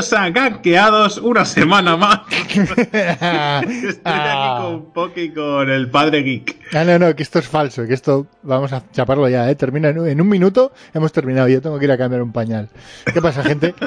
[0.00, 2.20] Bienvenidos a una semana más.
[2.52, 6.56] Estoy aquí con Poki y con el padre Geek.
[6.74, 9.54] Ah, no, no, que esto es falso, que esto vamos a chaparlo ya, ¿eh?
[9.54, 12.32] Termina en, un- en un minuto, hemos terminado, yo tengo que ir a cambiar un
[12.32, 12.68] pañal.
[13.12, 13.74] ¿Qué pasa, gente?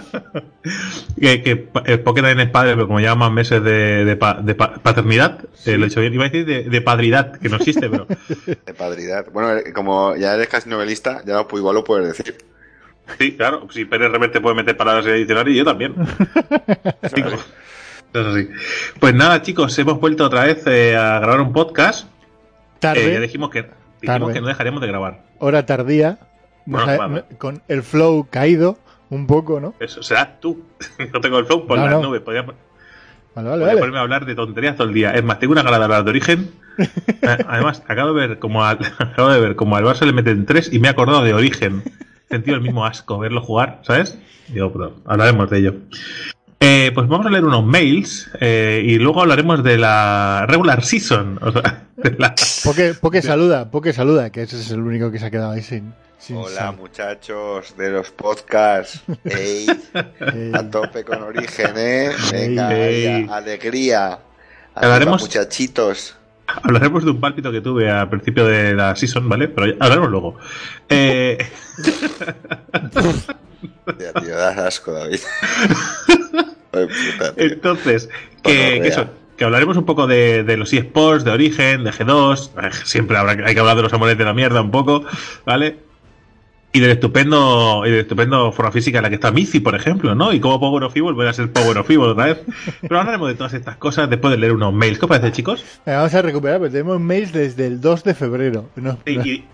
[1.20, 4.36] Que, que el Poki también es padre, pero como lleva más meses de, de pa-
[4.42, 7.50] de pa- paternidad, eh, lo he dicho bien, iba a decir de, de padridad, que
[7.50, 8.06] no existe, pero
[8.66, 9.26] De padridad.
[9.34, 12.38] Bueno, eh, como ya eres casi novelista, ya pues igual lo puedes decir.
[13.18, 15.96] Sí, claro, si Pérez Reverte puede meter palabras en el diccionario, yo también.
[18.12, 18.50] Es así.
[19.00, 22.08] Pues nada, chicos, hemos vuelto otra vez eh, a grabar un podcast.
[22.80, 23.64] Tarde, Eh, ya dijimos que,
[24.02, 24.34] dijimos Tarde.
[24.34, 25.22] que no dejaríamos de grabar.
[25.38, 26.18] hora tardía,
[26.66, 28.80] Bueno, ha- con el flow caído
[29.12, 29.76] un poco, ¿no?
[29.80, 30.64] Eso será tú.
[31.14, 32.02] no tengo el flow por No, las no.
[32.04, 32.22] nubes.
[32.22, 32.56] Podría, Vale,
[33.36, 33.80] vale, Voy a vale.
[33.80, 35.12] ponerme a hablar de tonterías todo el día.
[35.12, 36.50] Es más, tengo una gana de hablar de origen.
[37.48, 40.74] Además, acabo de ver como al, acabo de ver como al Barça le meten tres
[40.74, 41.84] y me he acordado de origen.
[42.30, 44.18] Sentido el mismo asco verlo jugar, ¿sabes?
[44.50, 45.76] Digo, pero hablaremos de ello.
[46.60, 51.40] Eh, pues vamos a leer unos mails eh, y luego hablaremos de la regular season.
[51.42, 52.36] O sea, de la-
[53.02, 55.94] Poke saluda, Poke saluda, que ese es el único que se ha quedado ahí sin...
[56.20, 56.76] sin Hola, sal.
[56.78, 59.02] muchachos de los podcasts.
[59.24, 59.66] Ey,
[60.54, 62.12] a tope con origen, ¿eh?
[62.32, 63.06] Venga, Ey.
[63.06, 64.20] ey, alegría.
[64.76, 66.16] Hablaremos- muchachitos.
[66.64, 69.48] Hablaremos de un pálpito que tuve al principio de la season, ¿vale?
[69.48, 70.38] Pero ya- hablaremos luego.
[70.90, 71.38] Eh,
[74.00, 75.20] Ya, tío, das asco, David.
[76.72, 77.34] Ay, puta.
[77.38, 78.10] Entonces,
[78.44, 82.52] que, que eso, que hablaremos un poco de, de los eSports, de Origen, de G2.
[82.64, 85.04] eh, Siempre habrá, hay que hablar de los amores de la mierda un poco,
[85.46, 85.78] ¿vale?
[86.72, 90.14] Y del estupendo, y del estupendo forma física en la que está Missy, por ejemplo,
[90.14, 90.32] ¿no?
[90.32, 92.42] Y como Power of Evil voy a ser Power of Evil otra vez.
[92.82, 95.00] Pero hablaremos de todas estas cosas después de leer unos mails.
[95.00, 95.66] ¿Qué os parece, chicos?
[95.86, 98.70] vamos a recuperar, porque tenemos mails desde el 2 de febrero.
[98.76, 99.46] No, Y, y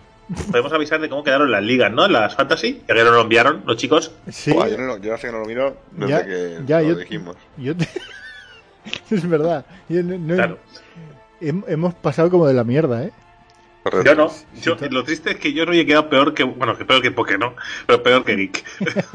[0.51, 2.05] podemos avisar de cómo quedaron las ligas, ¿no?
[2.09, 4.11] Las Fantasy, que ayer nos lo enviaron los chicos.
[4.29, 6.81] sí, Buah, yo, no, lo- yo hace que no lo miro desde Ya, que ya,
[6.81, 7.37] lo yo- dijimos.
[7.55, 7.87] yo te-
[9.09, 9.65] es verdad.
[9.87, 10.59] Yo no- no- Claro.
[11.41, 13.11] hem- hemos pasado como de la mierda, ¿eh?
[13.85, 14.09] Correcto.
[14.11, 14.31] Yo no.
[14.61, 16.43] Yo, lo triste es que yo no he quedado peor que.
[16.43, 17.53] Bueno, que peor que Poké, ¿no?
[17.85, 18.63] Pero peor que Geek.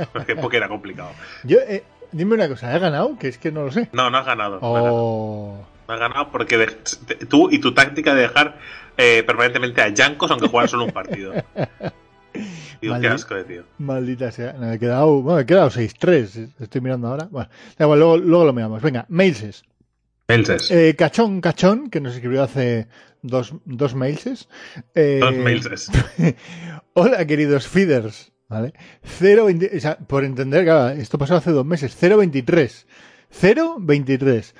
[0.13, 1.11] Porque Poké era complicado.
[1.43, 1.83] Yo, eh,
[2.13, 3.19] dime una cosa, ¿he ganado?
[3.19, 3.89] Que es que no lo sé.
[3.93, 4.61] No, no has ganado.
[4.61, 4.95] no has ganado.
[4.95, 5.67] Oh.
[5.89, 8.59] No has ganado porque de- te- tú y tu táctica de dejar
[8.97, 11.33] eh, permanentemente a Yankos aunque juegan solo un partido.
[12.81, 13.09] Digo, qué Vale.
[13.09, 13.65] asco de tío.
[13.79, 14.53] Maldita sea.
[14.53, 16.53] No, he quedado, bueno, he quedado 6-3.
[16.61, 17.27] Estoy mirando ahora.
[17.29, 18.81] Bueno, da igual, luego, luego lo miramos.
[18.81, 19.65] Venga, mailses.
[20.31, 20.71] Mailses.
[20.71, 22.87] Eh, Cachón Cachón, que nos escribió hace
[23.23, 24.49] dos, dos mailses.
[24.95, 25.91] Eh, Dos mailses.
[26.95, 28.33] Hola, queridos feeders.
[28.49, 28.73] ¿Vale?
[29.21, 31.97] 0.20 o sea, por entender, claro, esto pasó hace dos meses.
[32.01, 32.85] 0.23.
[33.33, 34.55] 0.23.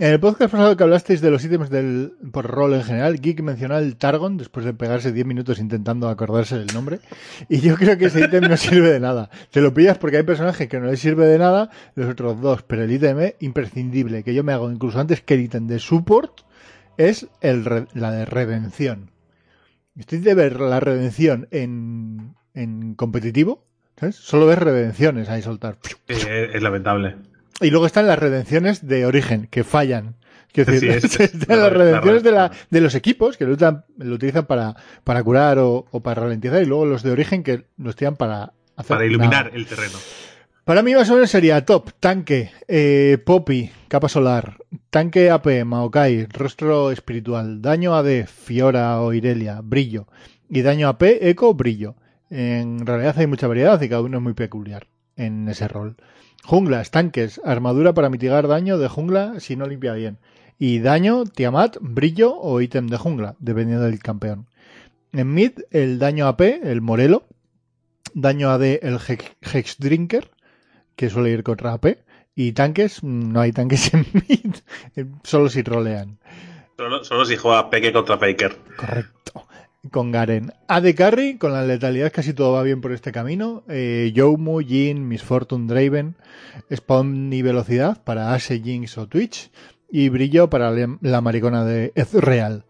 [0.00, 3.40] En el podcast pasado que hablasteis de los ítems del, por rol en general, Geek
[3.40, 7.00] mencionó el Targon después de pegarse 10 minutos intentando acordarse del nombre.
[7.48, 9.28] Y yo creo que ese ítem no sirve de nada.
[9.50, 12.62] Te lo pillas porque hay personajes que no les sirve de nada, los otros dos,
[12.62, 15.80] pero el ítem es imprescindible, que yo me hago incluso antes que el ítem de
[15.80, 16.42] support,
[16.96, 19.10] es la de redención.
[19.96, 23.66] Estoy de ver la redención en, en competitivo,
[23.98, 24.14] ¿sabes?
[24.14, 25.78] Solo ves redenciones ahí soltar.
[26.06, 27.16] Es lamentable.
[27.60, 30.14] Y luego están las redenciones de origen, que fallan.
[30.52, 33.44] Quiero decir, es- es- están la- las la redenciones de, la, de los equipos, que
[33.44, 37.10] lo, usan- lo utilizan para, para curar o, o para ralentizar, y luego los de
[37.10, 39.56] origen, que los tiran para hacer Para iluminar nada.
[39.56, 39.98] el terreno.
[40.64, 44.58] Para mí más o menos sería top, tanque, eh, Poppy, capa solar,
[44.90, 50.06] tanque AP, Maokai, rostro espiritual, daño AD, Fiora o Irelia, brillo,
[50.50, 51.96] y daño AP, Eco, brillo.
[52.30, 55.96] En realidad hay mucha variedad y cada uno es muy peculiar en ese rol.
[56.44, 60.18] Junglas, tanques, armadura para mitigar daño de jungla si no limpia bien.
[60.58, 64.46] Y daño, Tiamat, brillo o ítem de jungla, dependiendo del campeón.
[65.12, 67.24] En mid, el daño AP, el Morelo.
[68.14, 70.30] Daño AD, el Hex Drinker.
[70.96, 71.98] que suele ir contra AP.
[72.34, 74.54] Y tanques, no hay tanques en mid,
[74.96, 76.18] eh, solo si rolean.
[76.76, 78.56] Solo, solo si juega Peque contra Faker.
[78.76, 79.47] Correcto.
[79.90, 80.52] Con Garen.
[80.66, 83.62] AD Carry, con la letalidad casi todo va bien por este camino.
[83.68, 86.16] Eh, Jin, Miss Fortune, Draven.
[86.74, 89.50] Spawn y velocidad para Ashe, Jinx o Twitch.
[89.90, 92.64] Y brillo para la la maricona de Ezreal.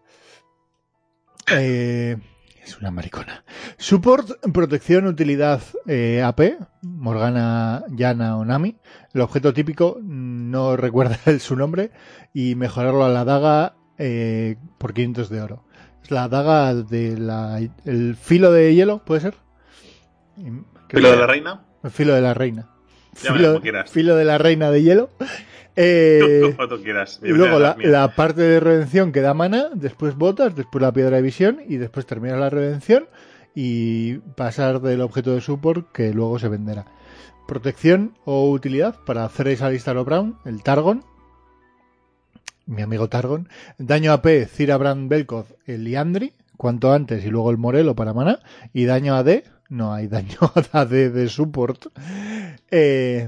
[1.51, 2.17] Eh,
[2.63, 3.43] es una maricona.
[3.77, 6.41] Support, protección, utilidad eh, AP,
[6.83, 8.77] Morgana, Yana o Nami.
[9.13, 11.91] El objeto típico, no recuerda el- su nombre.
[12.33, 15.65] Y mejorarlo a la daga eh, por 500 de oro.
[16.09, 19.35] La daga de la, el filo de hielo, ¿puede ser?
[20.89, 21.61] ¿Filo de la reina?
[21.83, 22.69] el filo de la reina.
[23.13, 23.91] Filo, como quieras.
[23.91, 25.09] filo de la reina de hielo.
[25.81, 27.21] Eh, Como tú quieras.
[27.23, 31.21] y luego la, parte de redención que da mana, después botas, después la piedra de
[31.21, 33.07] visión y después terminas la redención
[33.55, 36.85] y pasar del objeto de support que luego se venderá.
[37.47, 41.05] Protección o utilidad para hacer esa Alistair Brown, el Targon,
[42.69, 43.49] mi amigo Targon.
[43.77, 48.39] Daño AP, Cira Brand Belkoth, el Liandri, cuanto antes y luego el Morelo para mana.
[48.73, 50.37] Y daño AD, no hay daño
[50.71, 51.87] AD de support.
[52.69, 53.27] Eh,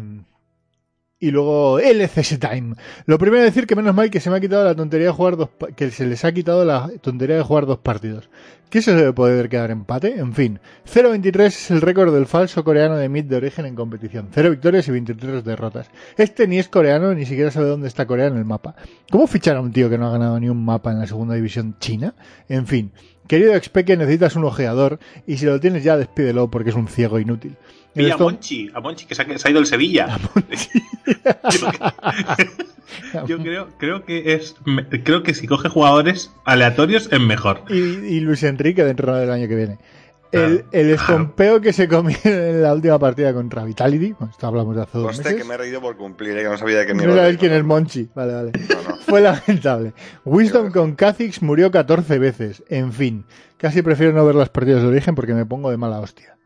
[1.22, 2.74] y luego LCS Time.
[3.06, 5.38] Lo primero decir que menos mal que se me ha quitado la tontería de jugar
[5.38, 8.30] dos que se les ha quitado la tontería de jugar dos partidos.
[8.72, 10.18] ¿Qué se debe poder quedar empate?
[10.18, 10.60] En fin,
[10.92, 14.30] 0-23 es el récord del falso coreano de mid de origen en competición.
[14.32, 15.92] 0 victorias y 23 derrotas.
[16.18, 18.76] Este ni es coreano ni siquiera sabe dónde está Corea en el mapa.
[19.12, 21.36] ¿Cómo fichar a un tío que no ha ganado ni un mapa en la segunda
[21.36, 22.16] división china?
[22.50, 22.94] En fin,
[23.28, 24.98] querido Expeque, necesitas un ojeador
[25.28, 27.58] y si lo tienes ya despídelo porque es un ciego inútil.
[27.94, 30.18] Pilla a Monchi, a Monchi que se ha, se ha ido el Sevilla.
[33.14, 34.56] Yo, yo creo, creo que es,
[35.04, 37.62] creo que si coge jugadores aleatorios es mejor.
[37.70, 39.78] y, y Luis Enrique dentro del año que viene.
[40.32, 40.94] El, Claro, el claro.
[40.96, 44.98] estompeo que se comió en la última partida contra Vitality, bueno, esto hablamos de hace
[44.98, 45.34] dos meses.
[45.36, 47.38] que me he reído por cumplir, eh, que no sabía de qué No iba.
[47.38, 48.10] quién es Monchi.
[48.16, 48.52] Vale, vale.
[48.70, 48.96] No, no.
[49.06, 49.94] Fue lamentable.
[50.24, 52.64] Wisdom Qué con Kha'Zix murió 14 veces.
[52.70, 53.26] En fin,
[53.58, 56.38] casi prefiero no ver las partidas de origen porque me pongo de mala hostia.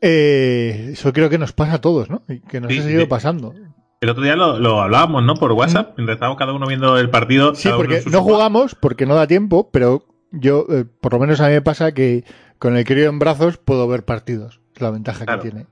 [0.00, 2.22] Eh, eso creo que nos pasa a todos, ¿no?
[2.28, 3.06] Y que nos Sí, ha seguido sí.
[3.06, 3.54] pasando.
[4.00, 5.34] El otro día lo, lo hablábamos, ¿no?
[5.34, 5.92] Por WhatsApp.
[5.98, 7.54] Mientras estábamos cada uno viendo el partido.
[7.54, 11.48] Sí, porque no jugamos porque no da tiempo, pero yo, eh, por lo menos a
[11.48, 12.24] mí me pasa que
[12.58, 14.60] con el crío en brazos puedo ver partidos.
[14.74, 15.42] Es la ventaja Claro.
[15.42, 15.66] que tiene.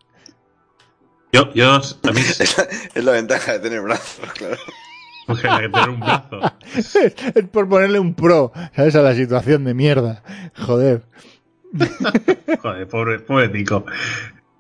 [1.32, 1.78] Yo, yo,
[2.12, 2.64] mí, Es la,
[2.94, 4.56] es la ventaja de tener brazos, claro.
[5.26, 6.40] pues, que tener un brazo.
[7.34, 8.94] es por ponerle un pro, ¿sabes?
[8.96, 10.22] A la situación de mierda.
[10.58, 11.02] Joder.
[12.62, 13.84] Joder, pobre, pobre tico.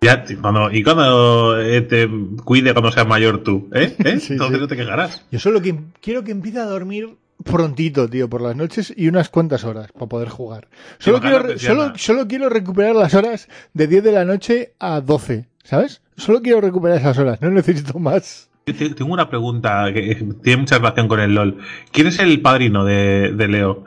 [0.00, 2.08] Ya, cuando, y cuando eh, te
[2.44, 3.94] cuide cuando seas mayor tú, ¿eh?
[4.04, 4.20] ¿Eh?
[4.20, 4.60] Sí, Entonces sí.
[4.60, 5.26] no te quejarás.
[5.30, 9.28] Yo solo que quiero que empiece a dormir prontito, tío, por las noches y unas
[9.28, 10.68] cuantas horas para poder jugar.
[10.98, 16.02] Solo, quiero, solo, solo recuperar las horas de 10 de la noche a 12, ¿sabes?
[16.16, 18.50] Solo quiero recuperar esas horas, no necesito más.
[18.64, 21.58] Tengo una pregunta que tiene mucha relación con el LOL.
[21.90, 23.84] ¿Quién es el padrino de, de Leo?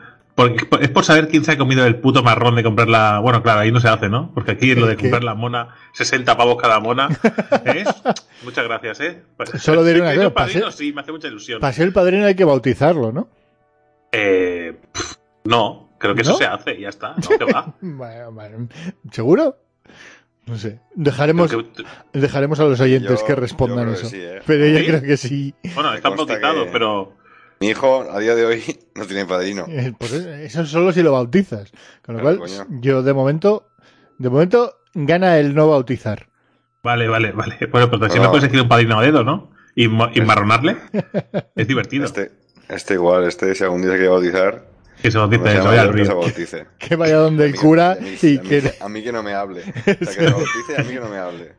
[0.49, 3.19] Porque, es por saber quién se ha comido el puto marrón de comprar la.
[3.19, 4.31] Bueno, claro, ahí no se hace, ¿no?
[4.33, 5.03] Porque aquí lo de ¿Qué?
[5.03, 7.09] comprar la mona, 60 pavos cada mona.
[7.65, 7.87] ¿Es?
[8.43, 9.23] Muchas gracias, ¿eh?
[9.57, 11.59] Solo diré una cosa, el padrino, pase- sí, me hace mucha ilusión.
[11.59, 13.29] Para ser el padrino hay que bautizarlo, ¿no?
[14.11, 15.15] Eh, pff,
[15.45, 16.29] no, creo que ¿No?
[16.31, 17.15] eso se hace y ya está.
[17.15, 17.73] No, que va.
[17.81, 18.67] Bueno, bueno,
[19.11, 19.57] ¿Seguro?
[20.47, 20.79] No sé.
[20.95, 21.83] Dejaremos, que-
[22.19, 24.07] dejaremos a los oyentes Yo- que respondan que eso.
[24.07, 24.41] sí, ¿eh?
[24.45, 24.85] Pero yo ¿Sí?
[24.85, 25.55] creo que sí.
[25.75, 27.13] bueno, bautizados, que- pero.
[27.61, 28.61] Mi hijo, a día de hoy,
[28.95, 29.65] no tiene padrino.
[29.69, 31.71] Eh, Pues eso solo si lo bautizas.
[32.03, 32.79] Con lo Claro, cual, coño.
[32.81, 33.69] yo de momento,
[34.17, 36.27] de momento gana el no bautizar.
[36.83, 37.57] Vale, vale, vale.
[37.71, 38.23] Bueno, pero si No.
[38.23, 39.51] me puedes elegir un padrino a dedo, ¿no?
[39.75, 40.77] Y, marronarle.
[41.55, 42.05] Es divertido.
[42.05, 42.31] Este,
[42.67, 44.65] este igual, este si algún día se quiere bautizar,
[45.01, 46.19] Que se bautice, se vaya al que se río.
[46.19, 46.65] bautice.
[46.79, 48.61] Que vaya donde el mí- cura a mí- y a mí que...
[48.61, 49.61] que- a mí que no me hable.
[49.61, 51.53] O sea, que se bautice, a mí que no me hable.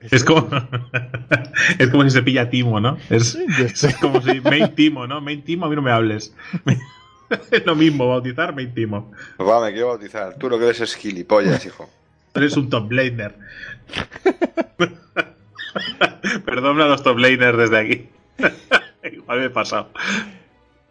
[0.00, 0.48] Es como.
[1.78, 2.98] es como si se pilla Timo, ¿no?
[3.10, 4.40] Es, es como si.
[4.40, 5.20] Main Timo, ¿no?
[5.20, 6.34] Main Timo, a mí no me hables.
[7.50, 9.12] es lo mismo, bautizar Main Timo.
[9.36, 10.36] Pues va, me quiero bautizar.
[10.38, 11.90] Tú lo que eres es gilipollas, hijo.
[12.34, 13.34] Eres un top laner.
[16.44, 18.08] Perdón a los top laners desde aquí.
[19.12, 19.90] Igual me he pasado.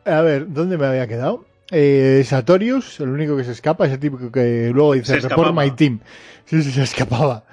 [0.06, 1.46] A ver, ¿dónde me había quedado?
[1.72, 5.54] Eh, Satorius, el único que se escapa, ese típico que luego dice Se Report.
[5.54, 6.00] My Team.
[6.46, 7.44] Sí, sí, se escapaba.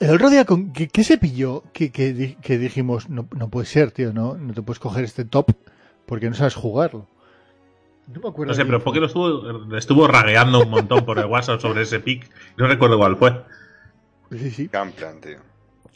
[0.00, 1.62] El otro día, con, ¿qué, qué se pilló?
[1.72, 5.04] Que, que, di- que dijimos, no, no puede ser, tío, no, no te puedes coger
[5.04, 5.50] este top
[6.06, 7.06] porque no sabes jugarlo.
[8.08, 8.50] No me acuerdo.
[8.52, 8.84] No sé, pero fue.
[8.84, 12.28] porque lo estuvo, estuvo ragueando un montón por el WhatsApp sobre ese pick.
[12.56, 13.42] No recuerdo cuál fue.
[14.32, 14.68] Sí, sí.
[14.72, 15.38] Gamplan, tío.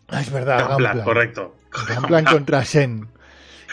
[0.08, 1.00] Ah, es verdad, Gunplan.
[1.02, 1.56] correcto.
[1.96, 3.08] Gunplan contra Shen.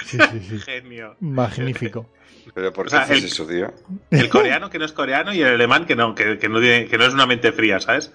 [0.05, 0.59] Sí, sí, sí.
[0.65, 1.15] Genio.
[1.19, 2.09] Magnífico.
[2.53, 3.71] Pero ¿por O qué sea, haces el- eso, tío?
[4.09, 6.87] El coreano que no es coreano y el alemán que no, que, que no, tiene,
[6.87, 8.11] que no es una mente fría, ¿sabes?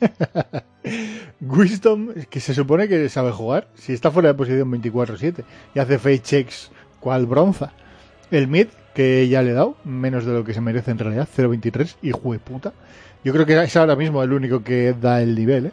[1.40, 5.98] Wisdom, que se supone que sabe jugar, si está fuera de posición 24-7 y hace
[5.98, 7.72] face checks cual bronza.
[8.30, 11.28] El mid, que ya le he dado, menos de lo que se merece en realidad,
[11.36, 12.72] 0.23, hijo de puta.
[13.24, 15.72] Yo creo que es ahora mismo el único que da el nivel, ¿eh?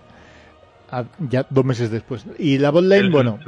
[0.99, 2.25] A- ya dos meses después.
[2.37, 3.39] Y la bot lane, El- bueno,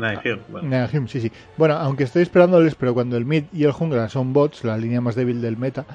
[0.63, 1.07] Hume, bueno.
[1.07, 1.31] Sí, sí.
[1.57, 5.01] Bueno, aunque estoy esperándoles, pero cuando el mid y el jungla son bots, la línea
[5.01, 5.85] más débil del meta,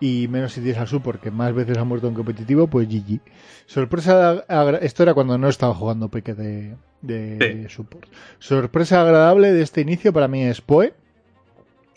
[0.00, 3.20] y menos si tienes al support, que más veces ha muerto en competitivo, pues GG.
[3.66, 4.44] Sorpresa,
[4.80, 8.08] esto era cuando no estaba jugando Peque de, de support.
[8.38, 10.94] Sorpresa agradable de este inicio para mí es Poe.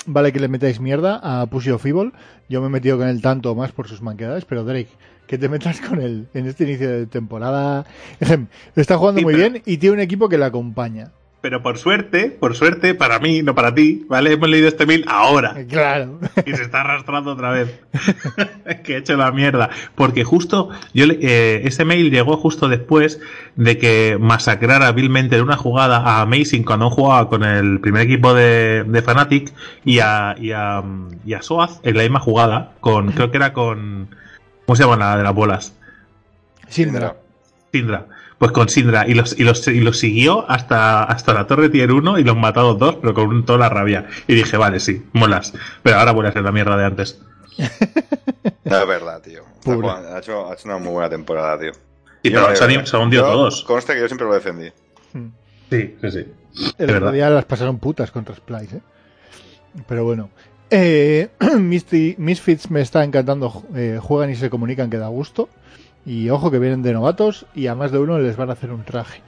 [0.05, 2.12] Vale que le metáis mierda a Pussy of Evil.
[2.50, 4.89] Yo me he metido con él tanto más por sus manquedades, pero Drake,
[5.27, 7.86] que te metas con él en este inicio de temporada.
[8.75, 11.12] Está jugando Sí, muy pero- bien y tiene un equipo que le acompaña.
[11.44, 14.32] Pero por suerte, por suerte, para mí, no para ti, ¿vale?
[14.32, 15.54] Hemos leído este mail ahora.
[15.68, 16.18] Claro.
[16.46, 17.82] y se está arrastrando otra vez.
[18.86, 19.70] que he hecho la mierda.
[19.94, 23.20] Porque justo, yo le- eh, ese mail llegó justo después
[23.58, 28.34] de que masacrara vilmente en una jugada a Amazing cuando jugaba con el primer equipo
[28.34, 29.52] de, de Fnatic
[29.84, 30.82] y a, y, a,
[31.26, 34.16] y a Soaz en la misma jugada, con, creo que era con.
[34.66, 35.76] ¿Cómo se llama la de las bolas?
[36.70, 37.18] Sindra.
[37.74, 38.06] Sindra.
[38.38, 39.08] Pues con Sindra.
[39.08, 42.36] Y los, y los, y los siguió hasta, hasta la torre tier 1 y los
[42.36, 44.08] los dos, pero con toda la rabia.
[44.28, 45.54] Y dije, vale, sí, molas.
[45.82, 47.22] Pero ahora voy a hacer la mierda de antes.
[48.66, 49.44] No, es verdad, tío.
[49.66, 51.72] Ha, hecho, ha hecho una muy buena temporada, tío.
[52.24, 53.63] Sí, Yo pero me se se han hundido yo- todos.
[53.63, 54.72] Conste que yo siempre lo defendí.
[55.70, 56.25] Sí, sí, sí.
[56.78, 58.82] El otro día las pasaron putas contra Splice, ¿eh?
[59.88, 60.30] Pero bueno.
[60.70, 63.63] Eh, Misty- Misfits me está encantando.
[63.75, 65.50] eh, juegan y se comunican que da gusto.
[66.05, 68.72] Y ojo que vienen de novatos y a más de uno les van a hacer
[68.72, 69.22] un traje.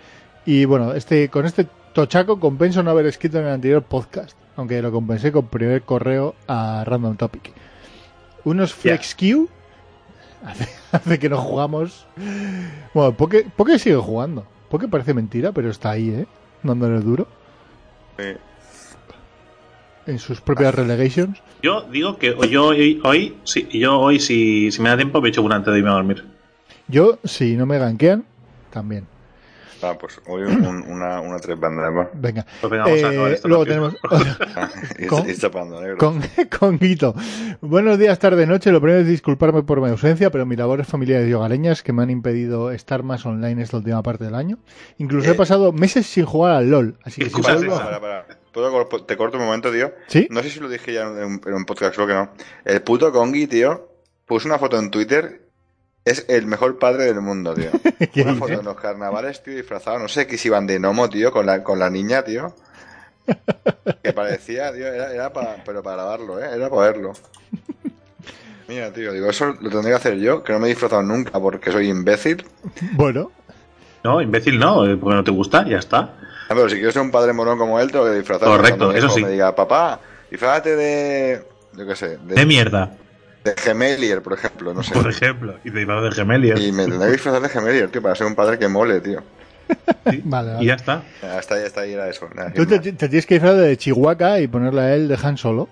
[0.45, 4.37] Y bueno, este con este tochaco compenso no haber escrito en el anterior podcast.
[4.57, 7.51] Aunque lo compensé con primer correo a Random Topic.
[8.43, 9.49] Unos Flex Q
[10.45, 12.05] hace, hace que no jugamos.
[12.93, 14.45] Bueno, Poke, Poke sigue jugando.
[14.69, 16.27] Poke parece mentira, pero está ahí, ¿eh?
[16.63, 17.27] Dándole duro
[20.07, 21.41] en sus propias relegations.
[21.61, 25.29] Yo digo que yo hoy, hoy, sí, yo hoy si, si me da tiempo me
[25.29, 26.25] echo una antes de irme a dormir.
[26.87, 28.25] Yo, si no me ganquean,
[28.71, 29.07] también.
[29.81, 32.07] Ah, pues hoy un- una, una tres bandas más.
[32.13, 32.45] Venga.
[32.61, 33.93] Pues venga, vamos a Eh, acabar esto luego tenemos
[34.99, 35.97] y, Con- chapando, negro.
[35.97, 36.21] con,
[36.59, 37.13] con Guito.
[37.61, 38.71] Buenos días, tarde, noche.
[38.71, 42.01] Lo primero es disculparme por mi ausencia, pero mis labores familiares y hogareñas que me
[42.03, 44.57] han impedido estar más online esta última parte del año.
[44.97, 45.35] Incluso he Eh.
[45.35, 46.97] pasado meses sin jugar al LOL.
[47.03, 47.77] Así que si vuelvo-.
[47.77, 48.25] Para, para.
[48.53, 49.91] ¿Puedo te corto un momento, tío?
[50.07, 50.27] ¿Sí?
[50.31, 52.29] No sé si lo dije ya en un, en un podcast, creo que no.
[52.63, 53.89] El puto Kongi, tío,
[54.25, 55.44] puso una foto en Twitter.
[56.05, 57.71] Es el mejor padre del mundo, tío.
[58.13, 58.39] ¿Qué Una dice?
[58.39, 59.97] foto en los carnavales, tío, disfrazado.
[59.99, 62.53] No sé que si iban de gnomo, tío, con la, con la niña, tío.
[64.03, 66.47] Que parecía, tío, era, era para, pero para grabarlo, ¿eh?
[66.53, 67.13] Era para verlo.
[68.67, 71.39] Mira, tío, digo, eso lo tendré que hacer yo, que no me he disfrazado nunca
[71.39, 72.45] porque soy imbécil.
[72.93, 73.31] Bueno,
[74.03, 76.13] No, imbécil no, eh, porque no te gusta, ya está.
[76.47, 78.55] Ah, pero si quiero ser un padre morón como él, tengo que disfrazarme.
[78.55, 79.23] Correcto, eso sí.
[79.23, 81.43] me diga, papá, disfrázate de.
[81.73, 82.95] Yo qué sé, De de, mierda,
[83.45, 84.93] de Gemelier, por ejemplo, no sé.
[84.93, 85.55] por ejemplo.
[85.63, 86.57] Y te de Gemelier.
[86.59, 89.21] Y me tendré que disfrazar de Gemelier, tío, para ser un padre que mole, tío.
[90.09, 90.63] Sí, Vale, vale.
[90.63, 91.03] Y ya está.
[91.21, 92.27] Hasta ahí, hasta ahí era eso.
[92.33, 95.37] Nada, tú te, te tienes que disfrazar de Chihuahua y ponerle a él de Han
[95.37, 95.69] Solo.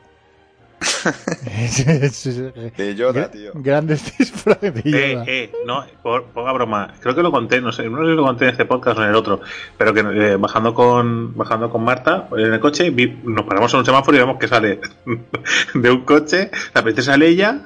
[2.78, 3.52] De Yoda, tío.
[3.56, 5.24] Grandes disfraces de Eh, Yoda.
[5.28, 6.94] eh, no, por, poca broma.
[7.00, 9.04] Creo que lo conté, no sé, no sé si lo conté en este podcast o
[9.04, 9.42] en el otro,
[9.78, 13.80] pero que eh, bajando con bajando con Marta en el coche, vi- nos paramos en
[13.80, 14.80] un semáforo y vemos que sale
[15.74, 17.62] de un coche la princesa Leia.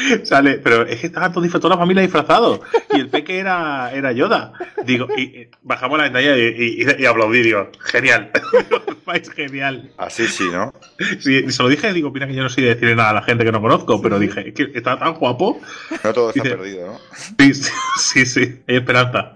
[0.24, 2.60] sale, pero es que estaba todo, toda la familia disfrazado
[2.94, 4.52] y el peque era, era Yoda.
[4.84, 8.30] Digo, y, y bajamos la ventana y, y, y, y aplaudí, digo, genial,
[9.14, 9.90] es genial.
[9.98, 10.72] Así sí, ¿no?
[11.18, 13.14] Sí, y se lo dije, digo, mira que yo no soy de decirle nada a
[13.14, 15.60] la gente que no conozco, pero dije, es que está tan guapo.
[16.04, 16.98] No todo está Dice- perdido, ¿no?
[17.38, 19.34] Sí, sí, sí, sí, hay esperanza.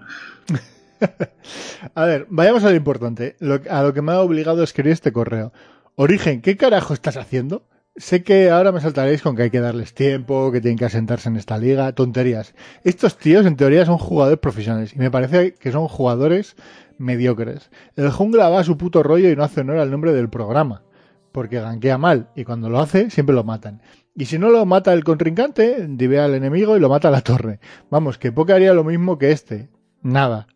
[1.95, 3.35] A ver, vayamos a lo importante.
[3.39, 5.53] Lo- a lo que me ha obligado a escribir este correo.
[5.95, 7.63] Origen, ¿qué carajo estás haciendo?
[7.97, 11.29] Sé que ahora me saltaréis con que hay que darles tiempo, que tienen que asentarse
[11.29, 12.53] en esta liga, tonterías.
[12.83, 16.57] Estos tíos en teoría son jugadores profesionales y me parece que son jugadores
[16.97, 17.69] mediocres.
[17.95, 20.83] El jungla va a su puto rollo y no hace honor al nombre del programa,
[21.31, 23.81] porque ganquea mal y cuando lo hace siempre lo matan.
[24.13, 27.21] Y si no lo mata el contrincante, divea al enemigo y lo mata a la
[27.21, 27.59] torre.
[27.89, 29.69] Vamos, que Poke haría lo mismo que este.
[30.01, 30.47] Nada.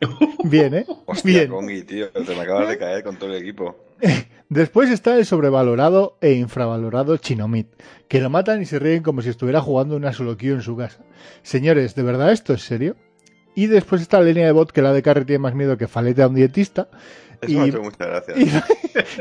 [0.44, 0.86] Bien, ¿eh?
[1.06, 1.50] Hostia, Bien.
[1.50, 3.83] Kongi, tío, te me acabas de caer con todo el equipo.
[4.48, 7.68] Después está el sobrevalorado e infravalorado Chinomit,
[8.08, 11.02] que lo matan y se ríen como si estuviera jugando una solo en su casa.
[11.42, 12.96] Señores, ¿de verdad esto es serio?
[13.54, 15.88] Y después está la línea de bot que la de carry tiene más miedo que
[15.88, 16.88] falete a un dietista.
[17.44, 18.38] Eso Y- me ha hecho muchas gracias.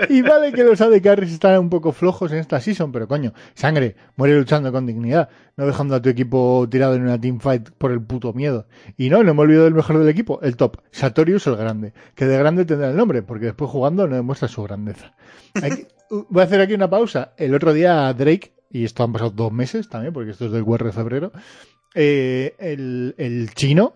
[0.10, 3.08] Y, y vale que los AD carries están un poco flojos en esta season, pero
[3.08, 7.72] coño, sangre, muere luchando con dignidad, no dejando a tu equipo tirado en una teamfight
[7.72, 8.68] por el puto miedo.
[8.98, 12.26] Y no, no me olvido del mejor del equipo, el top, Satorius el grande, que
[12.26, 15.16] de grande tendrá el nombre, porque después jugando no demuestra su grandeza.
[16.30, 17.34] Voy a hacer aquí una pausa.
[17.38, 20.62] El otro día Drake, y esto han pasado dos meses también, porque esto es del
[20.64, 21.32] WR de febrero,
[21.96, 23.94] eh, el, el chino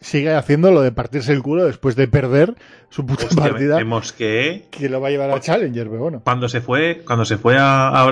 [0.00, 2.54] sigue haciendo lo de partirse el culo después de perder
[2.90, 4.66] su puta Hostia, partida me mosqueé.
[4.70, 6.20] que lo va a llevar a Challenger, pero bueno.
[6.24, 8.10] Cuando se fue, cuando se fue a, a-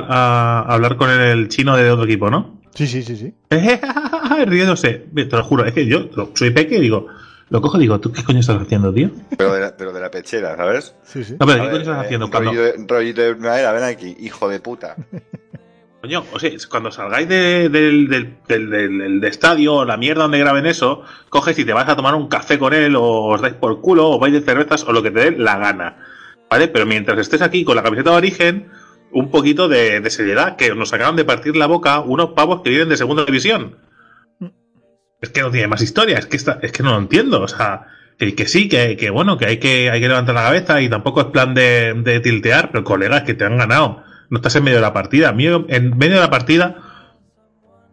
[0.61, 2.61] a hablar con el chino de otro equipo, ¿no?
[2.75, 3.35] Sí, sí, sí, sí.
[4.47, 5.05] Riéndose.
[5.15, 7.07] Te lo juro, es que yo lo- soy peque y digo,
[7.49, 9.11] lo cojo y digo, ¿tú qué coño estás haciendo, tío?
[9.39, 10.95] Pero de la, pero de la pechera, ¿sabes?
[11.05, 11.37] Sí, sí.
[11.39, 12.31] No, pero A ¿qué ver, coño estás eh, haciendo?
[12.31, 14.97] Cuando, rollito, de, rollito de primavera, ven aquí, hijo de puta.
[16.15, 21.65] o sea, cuando salgáis de- del, estadio o la mierda donde graben eso, coges y
[21.65, 24.33] te vas a tomar un café con él, o os dais por culo, o vais
[24.33, 25.97] de cervezas, o lo que te dé la gana.
[26.51, 26.69] ¿Vale?
[26.69, 28.71] Pero mientras estés aquí con la camiseta de origen,
[29.13, 32.89] un poquito de, seriedad, que nos acaban de partir la boca unos pavos que vienen
[32.89, 33.79] de segunda división.
[35.21, 37.41] Es que no tiene más historia, es que, está, es que no lo entiendo.
[37.43, 37.87] O sea,
[38.19, 40.89] que, que sí, que, que bueno, que hay, que hay que levantar la cabeza y
[40.89, 44.05] tampoco es plan de, de tiltear, pero colegas, que te han ganado.
[44.31, 45.31] No estás en medio de la partida.
[45.31, 46.77] En medio de la partida,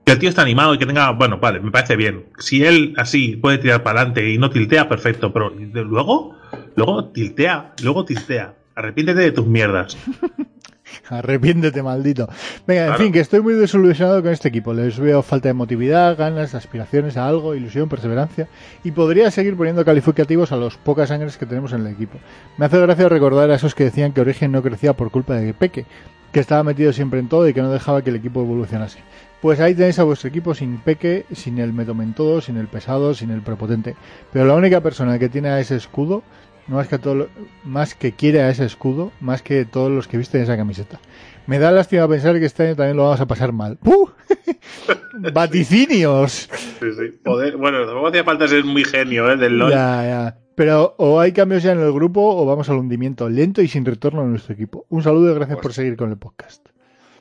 [0.05, 2.25] que el tío está animado y que tenga, bueno, vale, me parece bien.
[2.39, 6.35] Si él así puede tirar para adelante y no tiltea, perfecto, pero luego,
[6.75, 8.55] luego tiltea, luego tiltea.
[8.75, 9.97] Arrepiéntete de tus mierdas.
[11.09, 12.27] Arrepiéntete, maldito.
[12.67, 14.73] Venga, en fin, que estoy muy desilusionado con este equipo.
[14.73, 18.47] Les veo falta de emotividad, ganas, aspiraciones a algo, ilusión, perseverancia.
[18.83, 22.19] Y podría seguir poniendo calificativos a los pocas sangres que tenemos en el equipo.
[22.57, 25.53] Me hace gracia recordar a esos que decían que Origen no crecía por culpa de
[25.53, 25.85] Peque,
[26.33, 28.99] que estaba metido siempre en todo y que no dejaba que el equipo evolucionase.
[29.41, 33.29] Pues ahí tenéis a vuestro equipo sin Peque, sin el metomentodo, sin el pesado, sin
[33.29, 33.95] el prepotente.
[34.31, 36.23] Pero la única persona que tiene a ese escudo
[36.67, 37.27] no más que, a todo lo-
[37.65, 40.97] más que quiere a ese escudo, más que todos los que visten esa camiseta.
[41.45, 43.77] Me da lástima pensar que este año también lo vamos a pasar mal.
[43.83, 44.09] ¡Puh!
[45.33, 46.49] ¡Vaticinios!
[46.79, 47.19] Sí, sí.
[47.25, 49.35] Joder, bueno, tampoco hacía falta ser muy genio, ¿eh?
[49.37, 49.71] Del LOL.
[49.71, 50.37] Ya, ya.
[50.55, 53.85] Pero o hay cambios ya en el grupo o vamos al hundimiento lento y sin
[53.85, 54.85] retorno a nuestro equipo.
[54.89, 56.65] Un saludo y gracias por seguir con el podcast.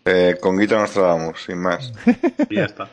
[0.05, 1.92] Eh, con Guito nos trabamos, sin más.
[2.51, 2.88] Y ya está.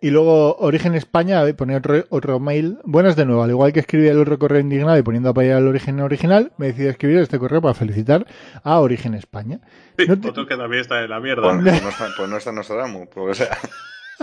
[0.00, 2.78] Y luego Origen España, pone otro, otro mail.
[2.82, 5.58] Buenas de nuevo, al igual que escribí el otro correo indignado y poniendo a payar
[5.62, 8.26] el origen original, me decidí escribir este correo para felicitar
[8.64, 9.60] a Origen España.
[9.96, 11.42] Sí, No te- Otro que también está en la mierda.
[11.42, 13.56] Pues, pues no está, pues no está Nostradamus, por lo que sea.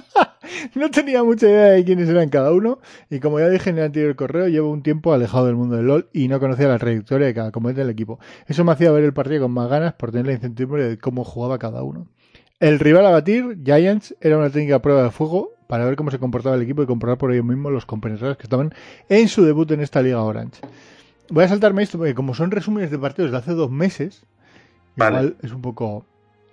[0.76, 3.86] No tenía mucha idea de quiénes eran cada uno y como ya dije en el
[3.86, 7.28] anterior correo, llevo un tiempo alejado del mundo del LoL y no conocía la trayectoria
[7.28, 8.20] de cada componente del equipo.
[8.48, 11.24] Eso me hacía ver el partido con más ganas por tener la incertidumbre de cómo
[11.24, 12.08] jugaba cada uno.
[12.60, 16.20] El rival a batir, Giants, era una técnica prueba de fuego para ver cómo se
[16.20, 18.74] comportaba el equipo y comprobar por ellos mismos los compensadores que estaban
[19.08, 20.60] en su debut en esta Liga Orange.
[21.30, 24.26] Voy a saltarme esto porque como son resúmenes de partidos de hace dos meses,
[24.96, 25.18] Vale.
[25.18, 26.06] igual es un poco...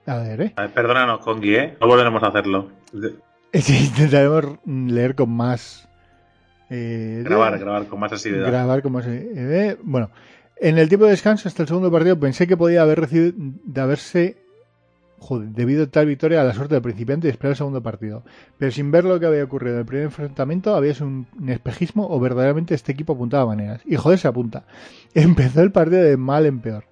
[0.06, 0.52] A ver, ¿eh?
[0.54, 1.76] A ver, perdónanos, Kongi, ¿eh?
[1.80, 2.68] No volveremos a hacerlo.
[3.52, 5.88] Sí, intentaremos leer con más...
[6.70, 8.48] eh, Grabar, grabar con más asiduidad.
[8.48, 10.10] grabar como se eh, bueno
[10.58, 13.80] en el tiempo de descanso hasta el segundo partido pensé que podía haber recibido de
[13.80, 14.36] haberse
[15.18, 18.22] joder, debido tal victoria a la suerte del principiante y esperar el segundo partido.
[18.58, 22.06] Pero sin ver lo que había ocurrido en el primer enfrentamiento había sido un, espejismo
[22.08, 23.82] o verdaderamente este equipo apuntaba maneras.
[23.84, 24.64] Y joder se apunta.
[25.14, 26.84] Empezó el partido de mal en peor.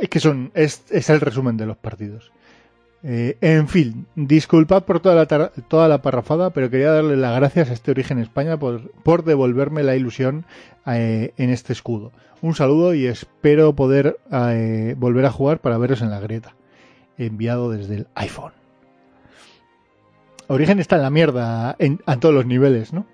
[0.00, 2.32] Es que son es, es el resumen de los partidos
[3.02, 7.36] eh, en fin, disculpad por toda la, tar- toda la parrafada, pero quería darle las
[7.36, 10.44] gracias a este Origen España por, por devolverme la ilusión
[10.86, 12.12] eh, en este escudo.
[12.42, 16.54] Un saludo y espero poder eh, volver a jugar para veros en la grieta.
[17.18, 18.52] Enviado desde el iPhone.
[20.46, 23.06] Origen está en la mierda en- a todos los niveles, ¿no?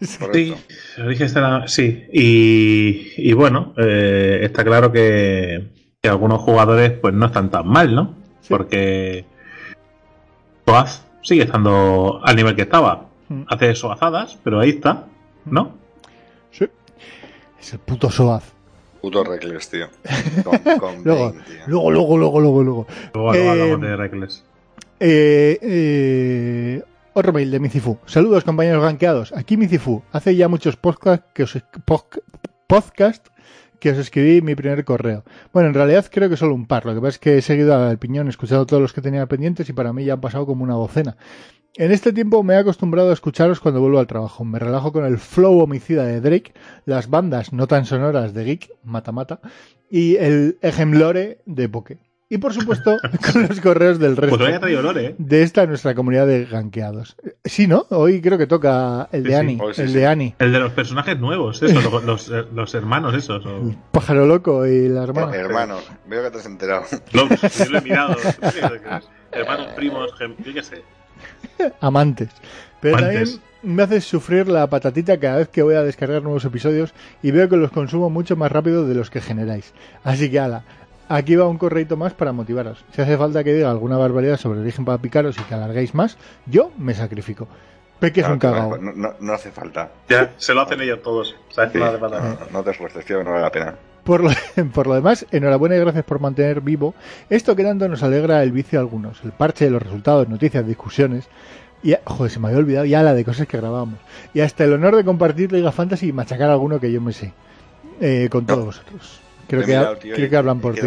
[0.00, 0.54] Sí,
[1.02, 2.04] origen está en la- sí.
[2.12, 7.94] Y, y bueno, eh, está claro que, que algunos jugadores pues no están tan mal,
[7.94, 8.19] ¿no?
[8.50, 9.24] Porque
[10.66, 13.06] Soaz sigue estando al nivel que estaba.
[13.28, 13.42] Mm.
[13.48, 15.06] Hace soazadas, pero ahí está,
[15.46, 15.72] ¿no?
[16.50, 16.66] Sí.
[17.60, 18.44] Es el puto Soaz.
[19.00, 19.86] Puto Reckless, tío.
[20.44, 21.62] Con, con Luego, 20, tío.
[21.68, 22.86] luego, luego, luego, luego, luego.
[23.14, 24.44] Luego Eh, hablamos de Reckless.
[25.00, 26.82] Eh, eh,
[27.14, 27.98] otro mail de Micifu.
[28.04, 29.32] Saludos, compañeros ganqueados.
[29.32, 30.02] Aquí Micifu.
[30.12, 31.58] Hace ya muchos podcasts que os,
[32.66, 33.26] podcast
[33.80, 35.24] que os escribí mi primer correo.
[35.52, 36.86] Bueno, en realidad creo que solo un par.
[36.86, 39.26] Lo que pasa es que he seguido al piñón, he escuchado todos los que tenía
[39.26, 41.16] pendientes y para mí ya han pasado como una docena.
[41.76, 44.44] En este tiempo me he acostumbrado a escucharos cuando vuelvo al trabajo.
[44.44, 46.52] Me relajo con el flow homicida de Drake,
[46.84, 49.40] las bandas no tan sonoras de Geek, Mata Mata,
[49.88, 52.09] y el ejemplore de Poké.
[52.32, 52.96] Y por supuesto,
[53.32, 55.16] con los correos del resto Pues traído ¿eh?
[55.18, 57.16] de esta nuestra comunidad de ganqueados.
[57.44, 57.86] Sí, ¿no?
[57.90, 59.40] Hoy creo que toca el de Sí, sí.
[59.40, 59.58] Ani.
[59.74, 59.94] Sí, el sí.
[59.94, 60.34] de Ani.
[60.38, 63.44] El de los personajes nuevos, eso, los, los, los hermanos esos.
[63.44, 63.74] O...
[63.90, 65.34] Pájaro loco y la hermana.
[65.34, 66.84] Hermano, veo que te has enterado.
[67.12, 68.14] Los, yo lo he mirado.
[68.14, 69.00] no.
[69.32, 70.82] Hermanos, primos, gem- yo qué sé.
[71.80, 72.28] Amantes.
[72.80, 73.32] Pero Amantes.
[73.32, 77.30] también me haces sufrir la patatita cada vez que voy a descargar nuevos episodios y
[77.30, 79.74] veo que los consumo mucho más rápido de los que generáis.
[80.02, 80.64] Así que ala,
[81.10, 82.82] aquí va un correito más para motivaros.
[82.94, 86.16] Si hace falta que diga alguna barbaridad sobre origen para picaros y que alarguéis más,
[86.46, 87.46] yo me sacrifico.
[87.98, 88.78] Peque es un cagao.
[88.78, 89.90] no, no- no hace falta.
[90.08, 91.36] Ya, se lo hacen ellos todos.
[91.56, 92.18] No hace falta.
[92.20, 93.74] no, no te esfuerces, tío, no vale la pena.
[94.04, 94.30] Por lo,
[94.72, 96.94] por lo demás, enhorabuena y gracias por mantener vivo
[97.28, 100.66] esto que tanto nos alegra el vicio a algunos, el parche de los resultados, noticias,
[100.66, 101.28] discusiones.
[101.82, 103.98] Y, joder, se me había olvidado ya la de cosas que grabábamos.
[104.34, 107.12] Y hasta el honor de compartir Liga Fantasy y machacar a alguno que yo me
[107.12, 107.32] sé.
[108.00, 108.64] eh, con todos No.
[108.66, 109.19] vosotros.
[109.50, 110.80] Creo, que, mirado, tío, creo y- que hablan por ti.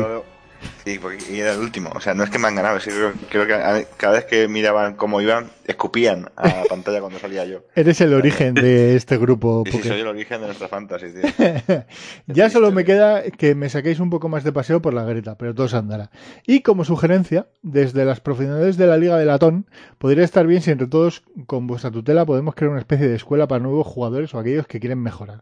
[0.85, 1.91] y era el último.
[1.95, 2.79] O sea, no es que me han ganado.
[2.79, 7.19] creo, creo que a- cada vez que miraban cómo iban, escupían a la pantalla cuando
[7.19, 7.63] salía yo.
[7.75, 9.63] Eres el origen de este grupo.
[9.65, 11.83] Y si soy el origen de nuestra fantasy, tío.
[12.27, 15.37] ya solo me queda que me saquéis un poco más de paseo por la Greta,
[15.37, 16.09] pero todo se andará.
[16.45, 19.65] Y como sugerencia, desde las profundidades de la Liga de Latón,
[19.97, 23.47] podría estar bien si entre todos, con vuestra tutela, podemos crear una especie de escuela
[23.47, 25.41] para nuevos jugadores o aquellos que quieren mejorar.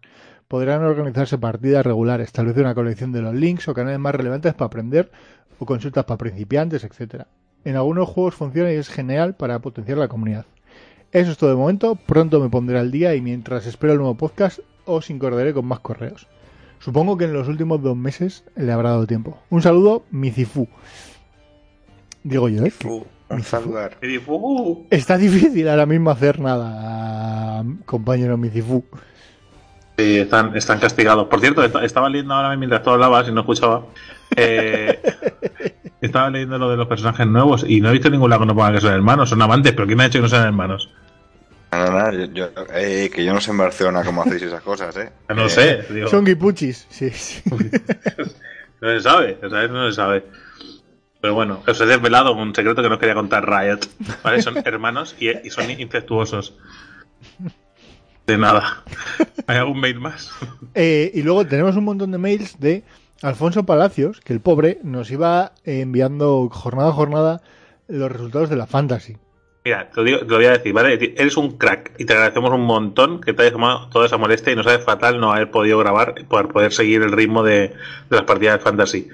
[0.52, 4.66] Podrán organizarse partidas regulares, establecer una colección de los links o canales más relevantes para
[4.66, 5.10] aprender
[5.60, 7.28] o consultas para principiantes, etcétera.
[7.64, 10.46] En algunos juegos funciona y es genial para potenciar la comunidad.
[11.14, 14.16] Eso es todo de momento, pronto me pondré al día y mientras espero el nuevo
[14.16, 16.28] podcast os incorporaré con más correos.
[16.80, 19.40] Supongo que en los últimos dos meses le habrá dado tiempo.
[19.50, 20.68] Un saludo, Micifu.
[22.26, 22.74] Digo yo, ¿eh?
[23.42, 23.96] Saludar.
[24.90, 28.84] Está difícil ahora mismo hacer nada, compañero Micifu.
[30.02, 31.28] Sí, están, están castigados.
[31.28, 33.84] Por cierto, est- estaba leyendo ahora mientras tú hablabas y no escuchaba.
[34.36, 35.00] eh,
[36.02, 38.56] estaba leyendo lo de los personajes nuevos y no he visto ningún lado que no
[38.56, 40.90] ponga que son hermanos, son amantes, pero ¿quién me ha dicho que no sean hermanos?
[41.72, 44.62] No, no, no, yo, yo- eh, que yo no sé en Barcelona cómo hacéis esas
[44.64, 45.12] cosas, ¿eh?
[45.30, 47.42] No lo Eh, sé, digo, Son guipuchis, sí, sí.
[48.82, 50.26] no se sabe, o sea, no se sabe.
[51.22, 53.82] Pero bueno, os he desvelado un secreto que no quería contar Riot.
[54.24, 54.42] ¿vale?
[54.42, 56.56] Son hermanos y, y son incestuosos.
[58.32, 58.84] De nada.
[59.48, 60.32] ¿Hay algún mail más?
[60.74, 62.84] Eh, y luego tenemos un montón de mails de
[63.22, 67.42] Alfonso Palacios, que el pobre nos iba eh, enviando jornada a jornada
[67.88, 69.18] los resultados de la fantasy.
[69.66, 70.94] Mira, te lo, digo- te lo voy a decir, ¿vale?
[71.18, 74.54] Eres un crack y te agradecemos un montón que te hayas tomado toda esa molestia
[74.54, 77.74] y nos sabe fatal no haber podido grabar para poder seguir el ritmo de, de
[78.10, 79.08] las partidas de fantasy.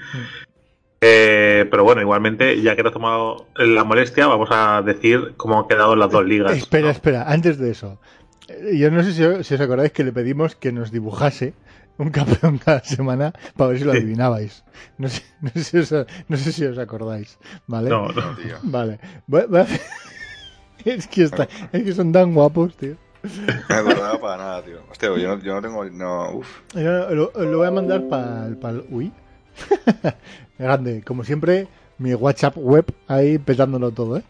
[0.99, 5.59] Eh, pero bueno, igualmente, ya que te has tomado la molestia, vamos a decir cómo
[5.59, 6.53] han quedado las dos ligas.
[6.57, 6.89] Espera, ¿no?
[6.91, 7.99] espera, antes de eso.
[8.47, 11.53] Eh, Yo no sé si, si os acordáis que le pedimos que nos dibujase
[11.97, 14.63] un campeón cada semana para ver si lo adivinabais.
[14.97, 17.89] No sé, no sé si, os, no sé si os acordáis, ¿vale?
[17.89, 18.35] No, no.
[18.35, 18.55] Tío.
[18.63, 18.99] Vale.
[19.27, 19.81] Voy- voy a hacer-
[20.85, 22.95] Es que, está, es que son tan guapos, tío.
[23.23, 23.29] No
[23.67, 24.79] me acordaba para nada, tío.
[24.89, 25.83] Hostia, yo no, yo no tengo.
[25.85, 26.47] No, uf.
[26.75, 28.85] Yo lo, lo voy a mandar para el...
[28.89, 29.11] Uy.
[30.59, 31.01] Grande.
[31.03, 34.23] Como siempre, mi WhatsApp web ahí petándolo todo, ¿eh?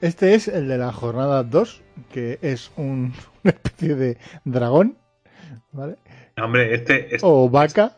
[0.00, 1.82] Este es el de la jornada 2,
[2.12, 4.98] que es un- una especie de dragón,
[5.72, 5.96] ¿vale?
[6.42, 7.96] Hombre, este, este- O vaca.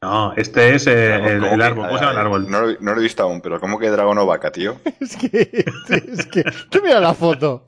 [0.00, 1.86] no, este es eh, el, ¿Cómo el que- árbol.
[1.88, 2.50] ¿Cómo se llama el a ver, árbol?
[2.50, 4.76] No, lo, no lo he visto aún, pero ¿cómo que dragón o vaca, tío?
[5.00, 5.64] Es que...
[5.90, 6.42] Es que...
[6.70, 7.66] Tú mira la foto.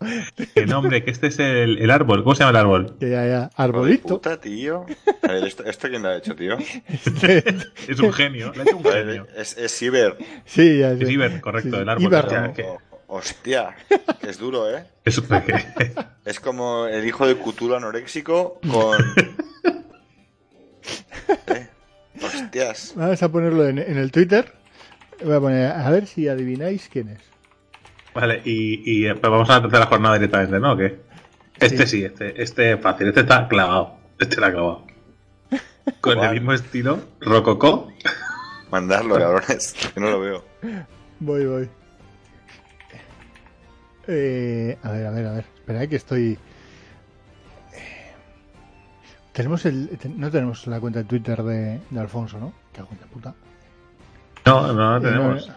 [0.54, 2.22] Que no, hombre, que este es el, el árbol.
[2.24, 2.96] ¿Cómo se llama el árbol?
[2.98, 3.50] Que ya, ya.
[3.54, 4.08] Arbolito.
[4.08, 4.86] Puta, tío.
[5.22, 6.56] A ver, ¿esto, ¿esto quién lo ha hecho, tío?
[7.88, 8.50] Es un genio.
[8.54, 9.26] Le ha hecho un ver, genio.
[9.36, 10.16] es, es Ciber.
[10.46, 11.04] Sí, ya sé.
[11.04, 12.04] Es Iber, correcto, Sí, el árbol.
[12.04, 12.24] Iber,
[12.66, 12.78] O-
[13.08, 13.74] hostia,
[14.20, 14.86] que es duro, ¿eh?
[15.04, 15.20] es-
[16.24, 18.96] Es como el hijo de Cthulhu anoréxico con...
[21.48, 21.68] ¿Eh?
[22.22, 22.92] Hostias.
[22.96, 24.52] Vamos a ponerlo en, en el Twitter.
[25.24, 27.20] Voy a poner, a ver si adivináis quién es.
[28.14, 30.72] Vale, y, y eh, pues vamos a la tercera jornada directamente, ¿no?
[30.72, 31.00] ¿O qué?
[31.60, 33.96] Este sí, este, este es fácil, este está clavado.
[34.18, 34.86] Este está clavado.
[36.00, 37.88] Con el mismo estilo, rococó.
[38.70, 39.74] Mandarlo, cabrones.
[39.94, 40.44] Que no lo veo.
[41.20, 41.68] Voy, voy.
[44.10, 45.44] Eh, a ver, a ver, a ver.
[45.58, 46.38] Espera, que estoy.
[47.74, 48.12] Eh,
[49.32, 49.90] Tenemos el.
[50.16, 52.52] no tenemos la cuenta de Twitter de, de Alfonso, ¿no?
[52.72, 53.34] Qué de puta.
[54.46, 55.48] No, no, no Eh, tenemos.
[55.48, 55.54] no,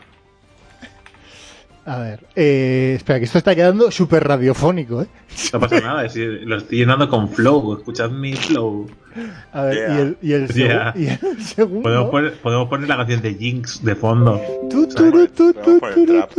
[1.84, 5.08] a ver, eh, espera, que esto está quedando súper radiofónico, ¿eh?
[5.52, 7.76] No pasa nada, es lo estoy llenando con flow.
[7.78, 8.88] Escuchad mi flow.
[9.52, 9.98] A ver, Yeah.
[9.98, 10.94] y el, y el, Yeah.
[10.96, 11.82] y el segundo.
[11.84, 14.40] Podemos poner, podemos poner la canción de Jinx de fondo.
[14.70, 16.32] Tu, turu, tu, tu, Podemos poner turu, trap.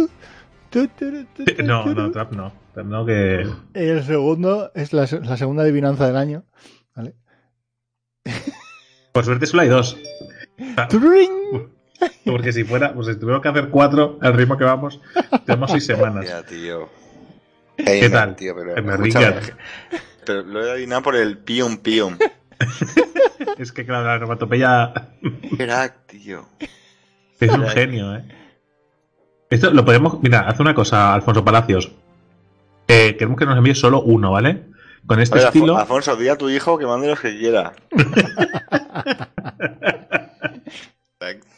[1.65, 2.53] No, no, trap no.
[2.75, 3.47] Trap no, que.
[3.75, 6.45] El segundo es la, la segunda adivinanza del año.
[6.95, 7.15] ¿Vale?
[9.13, 9.97] Por suerte solo hay dos.
[12.25, 15.01] Porque si fuera, pues si tuviéramos que hacer cuatro al ritmo que vamos,
[15.47, 16.27] tenemos seis semanas.
[16.27, 16.89] Ya, tío.
[17.77, 18.35] ¿Qué tal?
[18.37, 18.75] Tío, pero
[20.45, 22.17] lo he adivinado por el pium pium.
[23.59, 24.93] Es que claro, la onomatopeya
[25.57, 26.49] Crack, tío.
[27.41, 28.25] es un genio, ¿eh?
[29.53, 30.19] Esto lo podemos.
[30.23, 31.93] Mira, haz una cosa, Alfonso Palacios.
[32.89, 34.63] Eh, queremos que nos envíes solo uno, ¿vale?
[35.07, 35.77] Con este Oye, estilo.
[35.77, 37.75] Alfonso, di a tu hijo que mande los que quiera.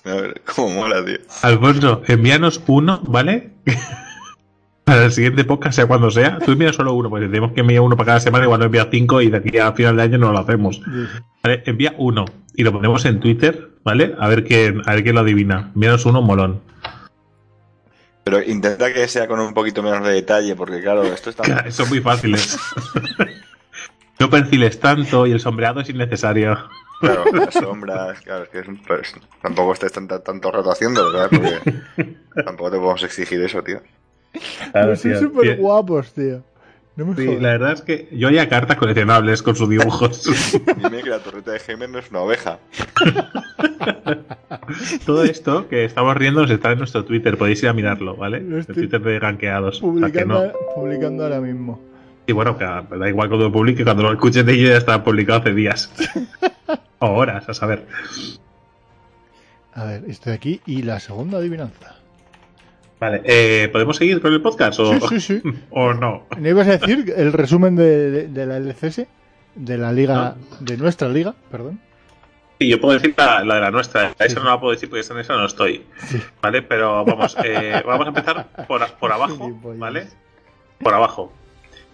[0.07, 1.19] A ver, cómo mola, tío.
[1.43, 3.53] Alfonso, envíanos uno, ¿vale?
[4.85, 6.41] para el siguiente podcast, sea cuando sea.
[6.41, 8.89] Tú envías solo uno, porque tenemos que enviar uno para cada semana, igual no envía
[8.91, 10.83] cinco y de aquí a final de año no lo hacemos.
[11.45, 11.63] ¿Vale?
[11.65, 12.25] Envía uno
[12.57, 14.17] y lo ponemos en Twitter, ¿vale?
[14.19, 15.71] A ver quién, a ver quién lo adivina.
[15.75, 16.74] Envíanos uno, molón.
[18.25, 21.71] Pero intenta que sea con un poquito menos de detalle, porque claro, esto está.
[21.71, 22.59] Son muy fáciles.
[24.19, 26.59] no perciles tanto y el sombreado es innecesario.
[27.01, 31.13] Claro, las sombras, claro, es que es un- pues, tampoco estés tan- tanto rato haciéndolo,
[31.13, 31.29] ¿verdad?
[31.31, 33.83] Porque tampoco te podemos exigir eso, tío.
[34.73, 36.43] Pero son súper guapos, tío.
[36.97, 40.23] No me Sí, la verdad es que yo haría cartas coleccionables con sus dibujos.
[40.77, 42.61] Dime que la torreta de Heimer no es una oveja.
[45.05, 48.39] Todo esto que estamos riendo nos está en nuestro Twitter, podéis ir a mirarlo, ¿vale?
[48.39, 49.83] El Twitter de Ganqueados.
[49.83, 50.53] O sea que Publicando, no.
[50.75, 51.81] publicando ahora mismo.
[52.27, 55.03] Y bueno, que da igual cuando lo publique, cuando lo escuches de ello ya está
[55.03, 55.93] publicado hace días.
[57.01, 57.87] o horas, a saber.
[59.75, 61.97] A ver, estoy aquí y la segunda adivinanza.
[63.05, 65.43] Vale, eh, ¿podemos seguir con el podcast o, Sí, sí, sí.
[65.71, 66.27] o no?
[66.39, 69.03] ¿No ibas a decir el resumen de, de- de la LCS?
[69.57, 71.81] De la liga, de nuestra liga, perdón.
[72.59, 74.15] Sí, yo puedo decir la, la de la nuestra.
[74.19, 75.85] Esa no la puedo decir porque en esa no estoy.
[76.07, 76.19] Sí.
[76.41, 76.63] ¿Vale?
[76.63, 79.51] Pero vamos, eh, vamos a empezar por, por abajo.
[79.77, 80.07] ¿vale?
[80.79, 81.31] Por abajo.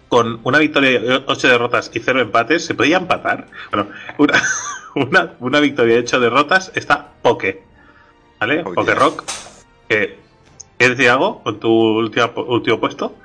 [0.07, 3.47] Con una victoria, y ocho derrotas y cero empates, ¿se podía empatar?
[3.69, 4.41] Bueno, una,
[4.95, 7.63] una, una victoria y ocho derrotas está Poke.
[8.39, 8.61] ¿Vale?
[8.65, 8.99] Oh, Poke yes.
[8.99, 9.23] Rock.
[9.89, 10.17] Que,
[10.81, 13.15] ¿Quieres decir algo con tu último, último puesto?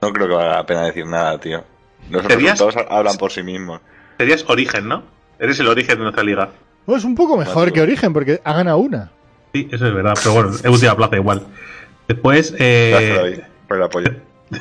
[0.00, 1.62] No creo que valga la pena decir nada, tío.
[2.10, 2.58] Los ¿Serías?
[2.58, 3.80] resultados hablan por sí mismos.
[4.18, 5.04] Serías Origen, ¿no?
[5.38, 6.50] Eres el Origen de nuestra liga.
[6.86, 7.72] Oh, es un poco mejor Cuatro.
[7.74, 9.10] que Origen porque ha ganado una.
[9.52, 11.46] Sí, eso es verdad, pero bueno, es última plaza igual.
[12.08, 14.10] Después, eh, Gracias, David, por el apoyo.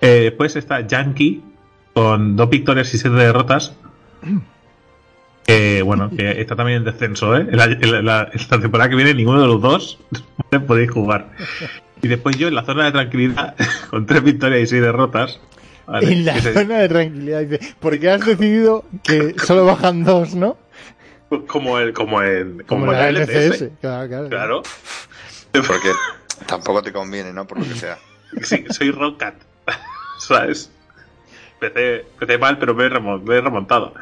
[0.00, 1.42] Eh, después está Yankee
[1.92, 3.72] con dos victorias y siete derrotas.
[5.48, 7.46] Que bueno, que está también en descenso, ¿eh?
[7.50, 9.98] En la, en temporada que viene ninguno de los dos
[10.66, 11.30] podéis jugar.
[12.02, 13.54] Y después yo en la zona de tranquilidad,
[13.90, 15.40] con tres victorias y seis derrotas.
[15.86, 16.12] ¿vale?
[16.12, 17.40] en la se- zona de tranquilidad.
[17.40, 20.58] Dice, porque has decidido que solo bajan dos, ¿no?
[21.46, 23.30] como el, como en, como, Como la la LCS.
[23.62, 23.70] LCS.
[23.80, 24.28] Claro, claro.
[24.28, 24.62] Claro.
[25.52, 25.90] Porque
[26.46, 27.46] tampoco te conviene, ¿no?
[27.46, 27.96] Por lo que sea.
[28.42, 29.34] Sí, soy Rockcat.
[30.18, 30.70] ¿Sabes?
[31.60, 33.94] Empecé, empecé mal, pero me he, remontado.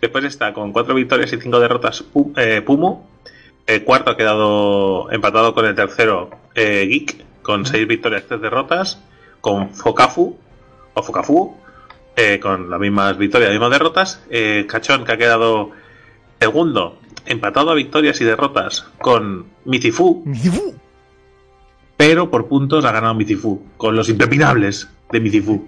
[0.00, 2.04] Después está con cuatro victorias y cinco derrotas
[2.36, 3.08] eh, Pumo.
[3.66, 8.40] El cuarto ha quedado empatado con el tercero eh, Geek, con seis victorias y tres
[8.40, 9.00] derrotas.
[9.40, 10.38] Con Focafu,
[10.94, 11.56] o Focafu,
[12.16, 14.22] eh, con las mismas victorias y mismas derrotas.
[14.30, 15.70] Eh, Cachón, que ha quedado
[16.40, 20.74] segundo, empatado a victorias y derrotas con Mizifu, Mizifu.
[21.96, 25.66] pero por puntos ha ganado Mizifu, con los impepinables de Mizifu.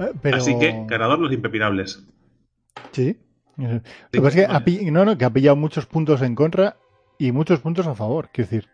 [0.00, 0.36] Eh, Pero...
[0.38, 2.02] Así que, ganador los impepinables.
[2.92, 3.16] Sí.
[3.56, 4.90] Lo que pasa es que ha, vale.
[4.90, 6.76] no, no, que ha pillado muchos puntos en contra
[7.18, 8.68] y muchos puntos a favor, quiero decir.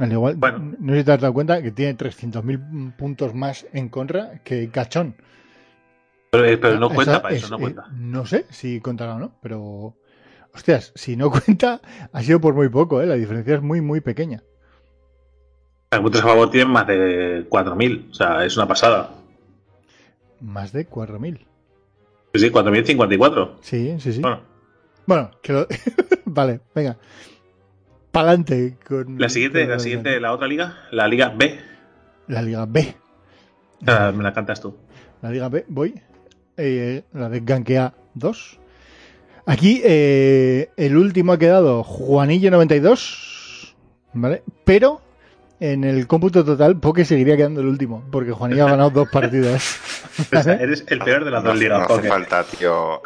[0.00, 0.74] Al igual, Bueno.
[0.80, 4.68] no sé si te has dado cuenta que tiene 300.000 puntos más en contra que
[4.70, 5.14] Cachón.
[6.30, 7.86] Pero, eh, pero no Esa cuenta para eso, es- no eh, cuenta.
[7.92, 9.94] no sé si contará o no, pero.
[10.52, 11.80] Hostias, si no cuenta,
[12.12, 13.06] ha sido por muy poco, ¿eh?
[13.06, 14.42] La diferencia es muy, muy pequeña.
[15.92, 19.10] Los puntos a favor tienen más de 4.000, o sea, es una pasada.
[20.44, 21.38] Más de 4.000.
[22.34, 23.50] Sí, sí, 4.054.
[23.62, 24.20] Sí, sí, sí.
[24.20, 24.40] Bueno,
[25.06, 25.66] Bueno, que lo-
[26.26, 26.96] vale, venga.
[28.10, 29.18] Pa'lante con.
[29.18, 31.58] la siguiente, la siguiente, la otra liga, la liga B.
[32.28, 32.94] La Liga B.
[33.86, 34.74] Ah, me la cantas tú.
[35.20, 36.00] La Liga B, voy.
[36.56, 38.60] Eh, la de Gankea 2.
[39.46, 43.74] Aquí eh, el último ha quedado Juanillo 92.
[44.14, 44.42] ¿Vale?
[44.64, 45.00] Pero
[45.60, 48.04] en el cómputo total, Poke seguiría quedando el último.
[48.10, 49.78] Porque Juanillo ha ganado dos partidas.
[50.32, 51.78] O sea, eres el peor de las No, dos ligas.
[51.78, 52.08] no hace Poké.
[52.08, 53.00] falta, tío.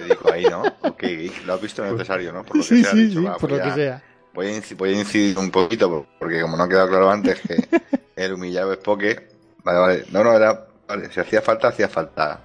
[0.00, 0.62] dedico ahí, ¿no?
[0.82, 1.02] Ok,
[1.46, 2.42] lo has visto necesario, ¿no?
[2.44, 4.02] Por lo que Sí, sea, sí, dicho, sí, va, por voy lo que a- sea.
[4.34, 7.56] Voy a, voy a incidir un poquito, porque como no ha quedado claro antes que
[8.16, 9.28] el humillado es Poke.
[9.64, 10.04] Vale, vale.
[10.12, 10.66] No, no, era.
[10.88, 12.42] Vale, si hacía falta, hacía falta.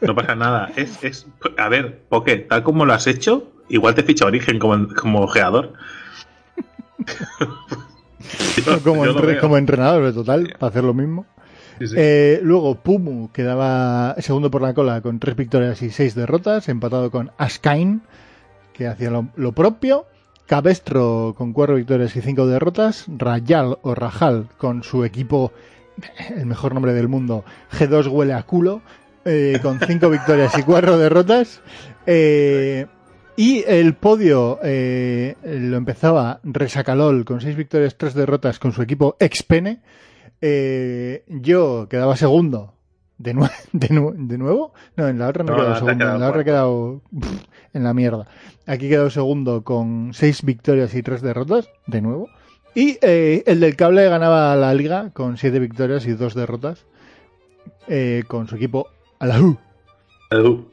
[0.00, 0.72] No pasa nada.
[0.74, 1.26] Es, es,
[1.58, 5.74] a ver, Poké, tal como lo has hecho, igual te ficha Origen como, como ojeador.
[8.64, 9.40] Yo- como, yo lo entre- veo.
[9.40, 11.26] como entrenador, de total, para hacer lo mismo.
[11.78, 11.94] Sí, sí.
[11.96, 17.10] Eh, luego Pumu quedaba segundo por la cola con tres victorias y seis derrotas, empatado
[17.10, 18.02] con Askain,
[18.72, 20.06] que hacía lo, lo propio.
[20.46, 23.04] Cabestro con cuatro victorias y cinco derrotas.
[23.06, 25.52] Rayal o Rajal con su equipo,
[26.34, 28.80] el mejor nombre del mundo, G2 huele a culo,
[29.24, 31.60] eh, con cinco victorias y cuatro derrotas.
[32.06, 32.86] Eh,
[33.38, 39.16] y el podio eh, lo empezaba Resacalol con seis victorias, tres derrotas con su equipo
[39.20, 39.80] Expene.
[40.40, 42.74] Eh, yo quedaba segundo.
[43.16, 44.72] De, nue- de, nu- de nuevo?
[44.96, 45.96] No, en la otra no, he No, ha segundo.
[45.98, 47.42] quedado En la otra he quedado pff,
[47.74, 48.26] en la mierda.
[48.66, 51.68] Aquí he quedado segundo con seis victorias y tres derrotas.
[51.86, 52.28] De nuevo.
[52.74, 56.84] Y eh, el del cable ganaba la liga con siete victorias y dos derrotas.
[57.88, 58.86] eh, con su equipo
[59.18, 59.56] Alahu.
[60.30, 60.70] Edu.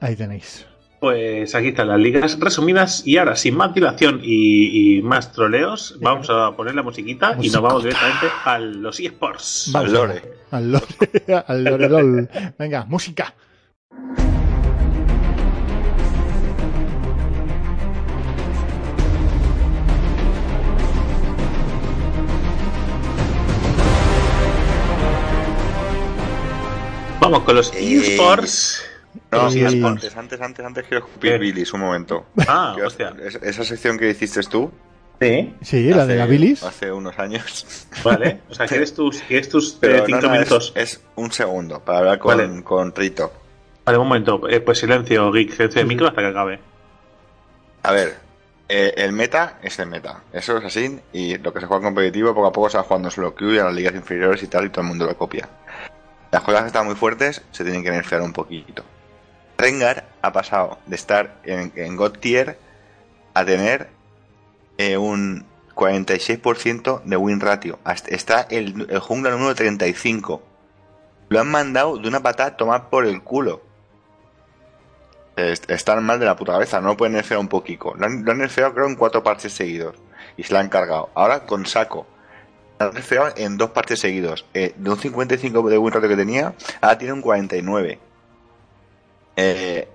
[0.00, 0.66] Ahí tenéis.
[1.00, 5.96] Pues aquí están las ligas resumidas y ahora sin más dilación y, y más troleos
[6.00, 9.74] vamos a poner la musiquita y nos vamos directamente a los eSports.
[9.74, 10.22] Al lore.
[10.50, 10.86] Al lore.
[11.46, 12.28] al lore lol.
[12.58, 13.34] Venga, música.
[27.20, 28.82] Vamos con los Eh, eSports.
[29.42, 29.64] No, Sí.
[29.64, 31.38] antes, antes, antes, antes quiero escupir ¿Qué?
[31.38, 32.26] Billis un momento.
[32.46, 33.14] Ah, hostia.
[33.22, 34.70] es- Esa sección que hiciste tú
[35.20, 36.62] Sí, Sí, la de hace- la bilis.
[36.64, 37.86] hace unos años.
[38.02, 38.40] vale.
[38.50, 40.72] O sea, ¿quieres tus, quieres tus eh, Pero no, cinco no, es- minutos?
[40.76, 42.62] Es, un segundo para hablar con, Vale.
[42.64, 43.32] con Rito.
[43.86, 44.48] Vale, un momento.
[44.48, 46.58] Eh, pues silencio, Geek, silencio de micro hasta que acabe.
[47.84, 48.16] A ver,
[48.68, 50.22] eh, el meta es el meta.
[50.32, 50.98] Eso es así.
[51.12, 53.52] Y lo que se juega en competitivo, poco a poco se va jugando solo Q
[53.52, 55.48] y a las ligas inferiores y tal, y todo el mundo lo copia.
[56.32, 58.84] Las cosas están muy fuertes se tienen que nerfear un poquito.
[59.58, 62.58] Rengar ha pasado de estar en, en God Tier
[63.34, 63.88] a tener
[64.78, 67.78] eh, un 46% de win ratio.
[68.06, 70.42] Está el, el jungla número 35.
[71.28, 73.62] Lo han mandado de una patada a tomar por el culo.
[75.36, 77.94] Est- Están mal de la puta cabeza, no pueden nerfear un poquito.
[77.96, 79.96] Lo han, lo nerfeado creo en cuatro parches seguidos.
[80.36, 81.10] Y se la han cargado.
[81.14, 82.06] Ahora con saco.
[82.78, 84.46] Lo han nerfeado en dos parches seguidos.
[84.54, 87.98] Eh, de un 55 de win ratio que tenía, ahora tiene un 49.
[89.36, 89.88] Eh,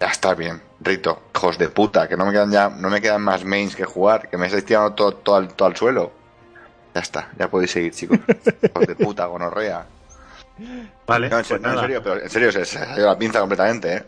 [0.00, 3.22] ya está bien, Rito, hijos de puta, que no me quedan ya, no me quedan
[3.22, 6.12] más mains que jugar, que me estáis tirando todo, todo, al, todo al suelo.
[6.94, 8.18] Ya está, ya podéis seguir, chicos.
[8.62, 9.86] Hijos de puta, gonorrea.
[11.06, 13.18] Vale, No, en, pues no, en serio, pero en serio, se, se ha ido la
[13.18, 14.04] pinza completamente, eh.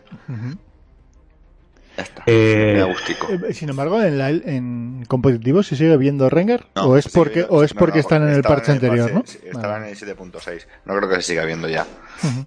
[1.97, 2.23] Ya está.
[2.25, 3.27] Eh, gustico.
[3.29, 7.39] Eh, Sin embargo, en, la, en competitivo se sigue viendo Rengar No, o es porque
[7.39, 9.19] viendo- o es no, porque no, están en el parche anterior, ¿no?
[9.21, 9.85] Estaban Vale.
[9.91, 10.65] en el 7.6.
[10.85, 11.85] No creo que se siga viendo ya.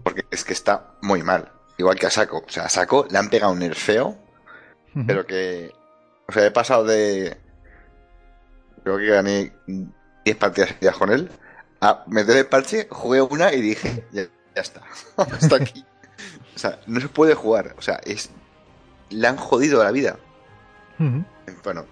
[0.02, 1.50] Porque es que está muy mal.
[1.78, 2.44] Igual que a Saco.
[2.46, 4.16] O sea, a Saco le han pegado un nerfeo,
[5.06, 5.72] pero que.
[6.28, 7.36] O sea, he pasado de.
[8.82, 9.52] Creo que gané
[10.24, 11.30] 10 partidas con él.
[11.80, 14.22] A meter el parche, jugué una y dije, ya,
[14.54, 14.82] ya está.
[15.16, 15.84] Hasta aquí.
[16.54, 17.74] O sea, no se puede jugar.
[17.78, 18.30] O sea, es.
[19.10, 20.18] Le han jodido la vida.
[21.64, 21.86] Bueno,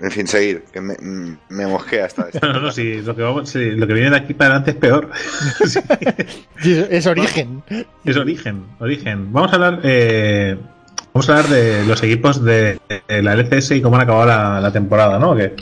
[0.00, 0.64] en fin, seguir.
[0.72, 0.94] Que me,
[1.48, 2.46] me mosqué hasta esto.
[2.52, 4.76] No, no, sí, lo que, vamos, sí, lo que viene de aquí para adelante es
[4.76, 5.10] peor.
[6.62, 7.62] Sí, es, es origen.
[8.04, 9.32] es origen, origen.
[9.32, 10.56] Vamos a hablar, eh,
[11.12, 14.60] vamos a hablar de los equipos de, de la LCS y cómo han acabado la,
[14.60, 15.32] la temporada, ¿no?
[15.32, 15.54] ¿O qué?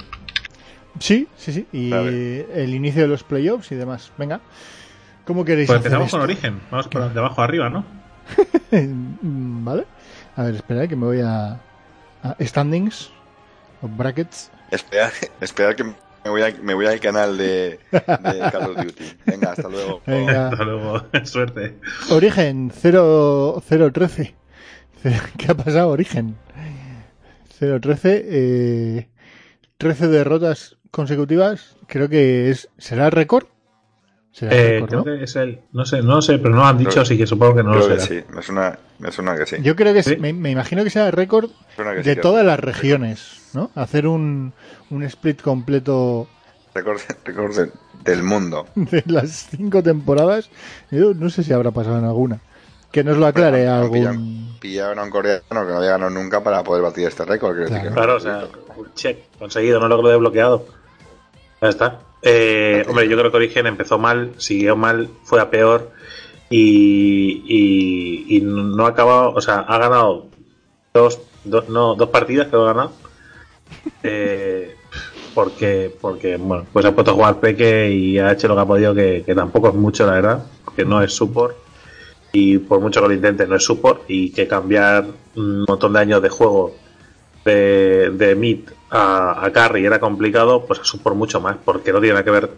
[1.00, 1.66] Sí, sí, sí.
[1.72, 4.12] Y el inicio de los playoffs y demás.
[4.16, 4.40] Venga.
[5.24, 6.32] ¿Cómo queréis Pues hacer empezamos con esto?
[6.32, 6.60] origen.
[6.70, 7.84] Vamos por de abajo arriba, ¿no?
[8.70, 9.84] Mm, vale.
[10.36, 11.60] A ver, espera que me voy a,
[12.22, 13.10] a standings
[13.90, 14.50] brackets.
[14.70, 15.94] Esperar, esperar que me
[16.30, 19.04] voy, a- me voy al canal de, de Call of Duty.
[19.26, 20.00] Venga, hasta luego.
[20.06, 20.48] Venga.
[20.48, 21.76] Hasta luego, suerte.
[22.10, 24.34] Origen 0 013.
[25.36, 26.36] ¿Qué ha pasado, Origen?
[27.58, 28.24] 013.
[28.26, 29.08] Eh,
[29.78, 31.76] 13 derrotas consecutivas.
[31.86, 32.68] Creo que es.
[32.78, 33.46] ¿Será el récord?
[34.40, 35.04] Eh, creo ¿no?
[35.04, 35.36] que es.
[35.72, 37.62] No sé, no lo sé, pero no lo han dicho, Creo- así que supongo que
[37.62, 38.22] no lo Creo será.
[38.22, 39.56] sí, me suena, me suena que sí.
[39.62, 40.16] Yo creo que sí.
[40.16, 41.50] Me, me imagino que será el récord
[42.02, 43.70] de sí, todas las regiones, ¿no?
[43.76, 44.52] Hacer un,
[44.90, 46.28] un split completo
[46.74, 47.70] Récord, récord de-
[48.02, 48.66] del mundo.
[48.74, 50.50] de las cinco temporadas.
[50.90, 52.40] Yo no sé si habrá pasado en alguna.
[52.90, 54.56] Que nos lo aclare Bueno, algún.
[54.60, 57.54] Pillaron a un coreano que no había ganado nunca para poder batir este récord.
[57.56, 57.94] quiero decir que no.
[57.96, 58.44] Claro, o sea,
[58.76, 60.66] un check conseguido, no lo que lo he bloqueado.
[61.62, 62.00] Ya está.
[62.26, 65.90] Eh, hombre, yo creo que Origen empezó mal, siguió mal, fue a peor
[66.48, 70.28] y, y, y no ha acabado, o sea, ha ganado
[70.94, 72.92] dos, dos, no, dos partidas que lo ha ganado.
[74.02, 74.76] Eh,
[75.34, 78.66] porque, porque, bueno, pues ha puesto a jugar Peque y ha hecho lo que ha
[78.66, 80.46] podido, que, que tampoco es mucho, la verdad,
[80.76, 81.56] que no es support.
[82.32, 84.02] Y por mucho que lo intente, no es support.
[84.08, 86.74] Y que cambiar un montón de años de juego
[87.44, 92.00] de, de mid a, a carry era complicado, pues a support mucho más, porque no
[92.00, 92.50] tiene nada que ver.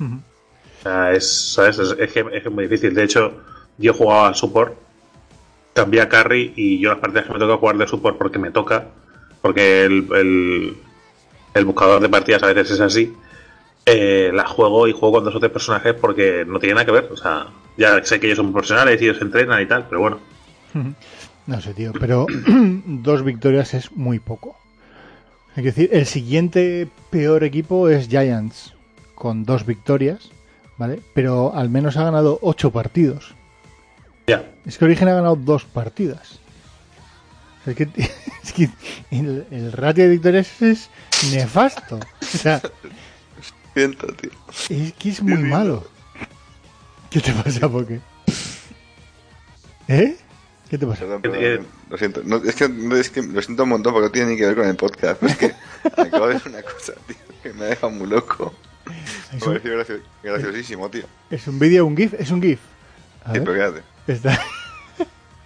[0.00, 1.78] O sea, es, ¿sabes?
[1.78, 2.94] Es, es que, es muy difícil.
[2.94, 3.32] De hecho,
[3.76, 4.74] yo jugaba a support
[5.78, 8.50] cambié a carry y yo las partidas que me toca jugar de support porque me
[8.50, 8.86] toca,
[9.40, 10.76] porque el, el,
[11.54, 13.14] el buscador de partidas a veces es así,
[13.86, 16.92] eh, las juego y juego con dos o tres personajes porque no tiene nada que
[16.92, 17.08] ver.
[17.12, 17.46] O sea,
[17.76, 20.18] ya sé que ellos son profesionales y ellos entrenan y tal, pero bueno.
[21.48, 22.26] No sé, tío, pero
[22.86, 24.54] dos victorias es muy poco.
[25.56, 28.74] Hay que decir, el siguiente peor equipo es Giants,
[29.14, 30.30] con dos victorias,
[30.76, 31.00] ¿vale?
[31.14, 33.34] Pero al menos ha ganado ocho partidos.
[34.26, 34.44] Ya.
[34.66, 36.38] Es que Origen ha ganado dos partidas.
[37.64, 37.88] Es que,
[38.44, 38.68] es que
[39.10, 40.90] el, el ratio de victorias es
[41.32, 41.96] nefasto.
[41.96, 42.60] O sea,
[43.72, 44.30] Siento, tío.
[44.68, 45.88] es que es muy malo.
[47.08, 48.00] ¿Qué te pasa, Poké?
[49.88, 50.16] ¿Eh?
[50.70, 51.00] ¿Qué te pasa?
[51.00, 52.22] Perdón, perdón, Eh, lo siento.
[52.24, 54.46] No, es, que, no, es que lo siento un montón porque no tiene ni que
[54.46, 55.18] ver con el podcast.
[55.20, 55.54] pero es que
[56.02, 58.54] acabo de ver una cosa, tío, que me ha dejado muy loco.
[59.34, 61.04] Es Me un, pareció gracio- graciosísimo, tío.
[61.30, 62.60] es un vídeo, un GIF, es un GIF.
[63.24, 63.82] A Sí, ver, pero quédate.
[64.06, 64.40] está.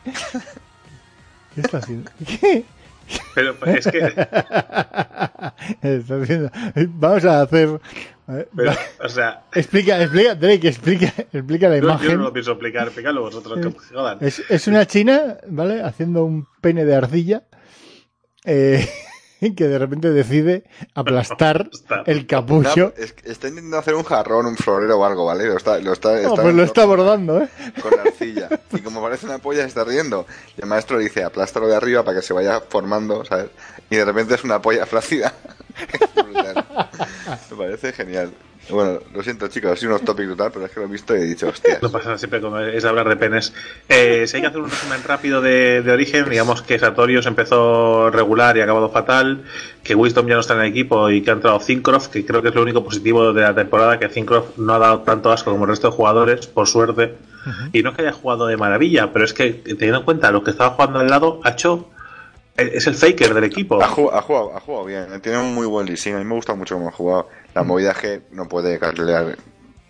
[1.54, 2.10] ¿Qué está haciendo?
[2.26, 2.64] ¿Qué?
[3.34, 3.98] Pero es que,
[5.82, 6.50] Está haciendo.
[6.94, 7.80] Vamos a hacer.
[8.32, 8.72] Ver, pero,
[9.02, 12.16] o sea, Explica, explica, Drake, explica, explica la yo, yo imagen.
[12.18, 14.18] no lo pienso explicar, explícalo vosotros que jodan.
[14.20, 15.82] Es, es una china, ¿vale?
[15.82, 17.44] Haciendo un pene de arcilla.
[18.44, 18.88] eh,
[19.56, 20.62] que de repente decide
[20.94, 21.68] aplastar
[22.06, 22.92] el capucho.
[22.96, 25.46] es está intentando hacer un jarrón, un florero o algo, ¿vale?
[25.46, 27.48] Lo está, lo está, pues lo está abordando, ¿eh?
[27.82, 28.48] con la arcilla.
[28.72, 30.26] Y como parece una polla, se está riendo.
[30.56, 33.46] Y el maestro dice, aplástalo de arriba para que se vaya formando, ¿sabes?
[33.92, 35.34] Y de repente es una polla flácida.
[37.50, 38.30] Me parece genial.
[38.70, 41.14] Bueno, lo siento, chicos, ha sido unos tópicos total, pero es que lo he visto
[41.14, 41.82] y he dicho, hostias.
[41.82, 43.52] No pasa siempre como es hablar de penes.
[43.90, 48.08] Eh, si hay que hacer un resumen rápido de, de origen, digamos que Sartorius empezó
[48.10, 49.44] regular y ha acabado fatal,
[49.82, 52.40] que Wisdom ya no está en el equipo y que ha entrado Zincroft, que creo
[52.40, 55.50] que es lo único positivo de la temporada, que Zincroft no ha dado tanto asco
[55.50, 57.16] como el resto de jugadores, por suerte.
[57.74, 60.42] Y no es que haya jugado de maravilla, pero es que teniendo en cuenta lo
[60.42, 61.90] que estaba jugando al lado, ha hecho
[62.56, 63.82] es el faker del equipo.
[63.82, 66.14] Ha jugado, ha jugado, ha jugado bien, tiene un muy buen leasing.
[66.14, 67.28] A mí me gusta mucho cómo ha jugado.
[67.54, 69.36] La movida es que no puede carlear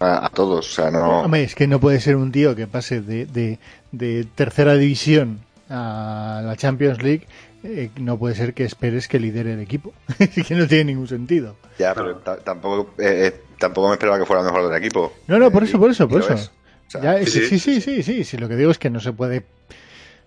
[0.00, 1.20] a, a todos, o sea, no.
[1.22, 3.58] Hombre, es que no puede ser un tío que pase de, de,
[3.92, 5.40] de tercera división
[5.70, 7.26] a la Champions League.
[7.64, 9.92] eh, no puede ser que esperes que lidere el equipo.
[10.18, 11.56] Es que no tiene ningún sentido.
[11.78, 15.12] Ya, pero ta- tampoco, eh, eh, tampoco me esperaba que fuera mejor del equipo.
[15.28, 16.34] No, no, por Eh, eso, por eso, por eso.
[16.34, 16.50] es.
[16.88, 18.36] O sea, Ya, sí, sí, sí, sí, sí, sí.
[18.36, 19.44] Lo que digo es que no se puede.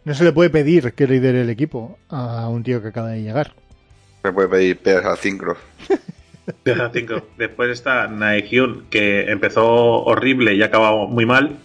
[0.06, 3.22] No se le puede pedir que lidere el equipo a un tío que acaba de
[3.24, 3.54] llegar.
[4.24, 5.60] Me puede pedir pedas al Zincroft.
[6.64, 7.22] Deja cinco.
[7.38, 9.66] Después está Naehyun, que empezó
[10.04, 11.58] horrible y ha acabado muy mal.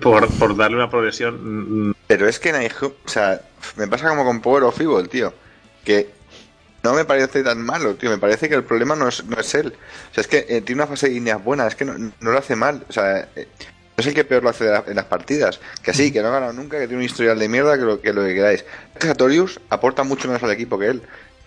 [0.00, 1.88] Por, por darle una progresión.
[1.90, 3.40] mm, Pero es que Naiju, o sea,
[3.76, 5.32] me pasa como con Power of Evil, tío.
[5.84, 6.10] Que
[6.82, 8.10] no me parece tan malo, tío.
[8.10, 9.72] Me parece que el problema no es, no es él.
[10.10, 12.30] O sea, es que eh, tiene una fase de líneas buena, es que no, no
[12.30, 12.84] lo hace mal.
[12.88, 13.48] O sea, eh,
[13.98, 15.60] es el que peor lo hace la- en las partidas.
[15.82, 18.00] Que sí, que no ha ganado nunca, que tiene un historial de mierda, que lo
[18.00, 18.64] que, lo que queráis.
[18.94, 21.02] Es que Sartorius aporta mucho menos al equipo que él.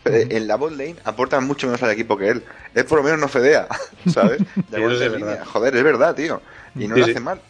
[0.05, 2.43] Eh, En la bot lane aporta mucho menos al equipo que él.
[2.73, 3.67] Él por lo menos no fedea,
[4.13, 4.39] ¿sabes?
[4.69, 5.17] De es de verdad.
[5.17, 5.45] línea.
[5.45, 6.41] Joder, es verdad, tío.
[6.75, 7.11] Y no Sí, lo sí.
[7.11, 7.41] hace mal.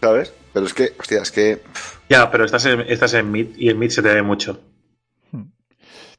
[0.00, 0.32] ¿Sabes?
[0.52, 1.62] Pero es que, hostia, es que.
[2.08, 4.60] Ya, pero estás en, estás en mid y en mid se te ve mucho.
[5.32, 5.42] Hmm.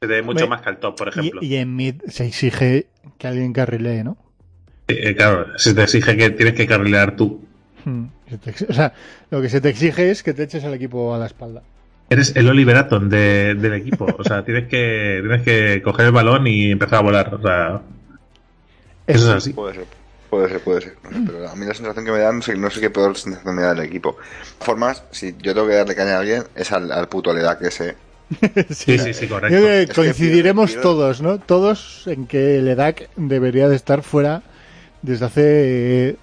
[0.00, 1.40] te ve mucho más que al top, por ejemplo.
[1.42, 2.86] Y, y en mid se exige
[3.18, 4.16] que alguien carrilee, ¿no?
[4.88, 7.44] Eh, claro, se te exige que tienes que carrilear tú.
[7.84, 8.06] Hmm.
[8.68, 8.92] O sea,
[9.30, 11.62] lo que se te exige es que te eches al equipo a la espalda.
[12.10, 14.06] Eres el Oliver Atom de- del equipo.
[14.18, 17.34] O sea, tienes que, tienes que coger el balón y empezar a volar.
[17.34, 17.82] O sea,
[19.06, 19.52] eso es así.
[19.52, 19.84] Puede ser,
[20.30, 20.94] puede ser, puede ser.
[21.04, 22.90] No sé, pero a mí la sensación que me dan, no sé, no sé qué
[22.90, 24.16] peor sensación me da el equipo.
[24.58, 27.62] De formas, si yo tengo que darle caña a alguien, es al, al puto Ledak
[27.62, 27.94] ese.
[28.70, 29.56] Sí, sí, sí, Yo correcto.
[29.58, 31.38] creo que que coincidiremos todos, ¿no?
[31.38, 34.42] Todos en que el EDAC debería de estar fuera
[35.02, 36.16] desde hace...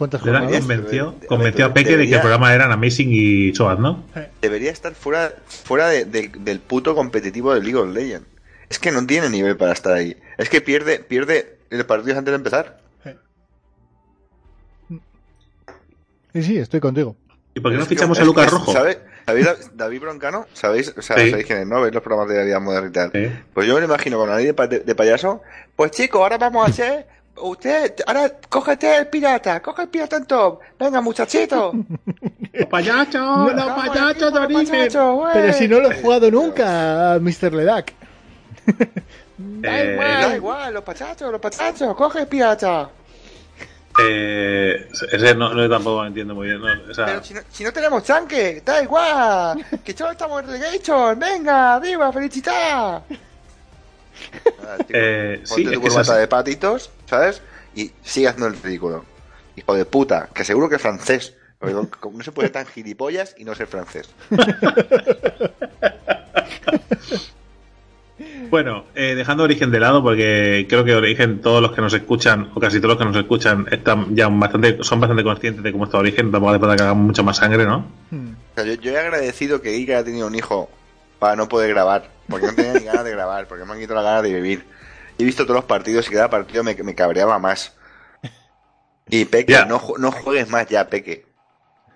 [0.00, 0.60] ¿Cuántas jornadas?
[0.60, 4.02] convenció, convenció a Peque de que el programa eran Amazing y Soad, ¿no?
[4.40, 8.26] Debería estar fuera, fuera de- de- del puto competitivo de League of Legends.
[8.70, 10.16] Es que no tiene nivel para estar ahí.
[10.38, 12.80] Es que pierde, pierde el partido antes de empezar.
[16.32, 17.14] Sí, sí, estoy contigo.
[17.54, 18.72] ¿Y por qué no que- fichamos a Lucas es- Rojo?
[18.72, 20.46] ¿sabe- ¿Sabéis Dav- David Broncano?
[20.54, 20.94] ¿Sabéis?
[20.96, 21.28] O sea, Sí.
[21.30, 21.82] ¿sabéis quién es, no?
[21.82, 23.10] ¿Veis los programas de vida moderna y tal?
[23.12, 23.30] Sí.
[23.52, 25.42] Pues yo me lo imagino con la de, pa- de- de payaso.
[25.76, 27.06] Pues chicos, ahora vamos a hacer.
[27.42, 30.60] Usted, ahora cógete el pirata, coge el pirata en top.
[30.78, 31.72] Venga, muchachito.
[32.52, 33.14] ¡Los payasos!
[33.14, 34.88] Vamos, ¡Los payasos de origen!
[35.32, 37.52] Pero si no lo he jugado nunca, Mr.
[37.54, 37.94] Ledak.
[39.40, 42.90] Da Eh, igual, da igual, los pachachos, los pachachos, coge el pirata.
[44.02, 46.60] Eh, ese no, no tampoco entiendo muy bien.
[46.60, 46.90] ¿no?
[46.90, 49.64] O sea, Pero si no, si no tenemos tanque, da igual.
[49.82, 51.18] Que solo estamos en relegation.
[51.18, 53.02] Venga, viva, felicidad.
[54.88, 57.42] Eh, sí, Ponte es tu corbata de patitos, ¿sabes?
[57.74, 59.04] Y sigue haciendo el ridículo.
[59.56, 61.34] Hijo de puta, que seguro que es francés.
[61.58, 64.08] Porque no- se puede tan gilipollas y no ser francés.
[68.50, 72.50] Bueno, eh, dejando Origen de lado, porque creo que Origen, todos los que nos escuchan,
[72.54, 75.84] o casi todos los que nos escuchan, están ya bastante, son bastante conscientes de cómo
[75.84, 77.86] está Origen, tampoco hace falta que hagamos mucha más sangre, ¿no?
[78.10, 78.32] Hmm.
[78.32, 80.68] O sea, yo, yo he agradecido que Iker haya tenido un hijo
[81.18, 83.96] para no poder grabar, porque no tenía ni ganas de grabar, porque me han quitado
[84.00, 84.66] la ganas de vivir.
[85.18, 87.74] He visto todos los partidos y cada partido me, me cabreaba más.
[89.08, 91.26] Y Peque, no, no juegues más ya, Peque.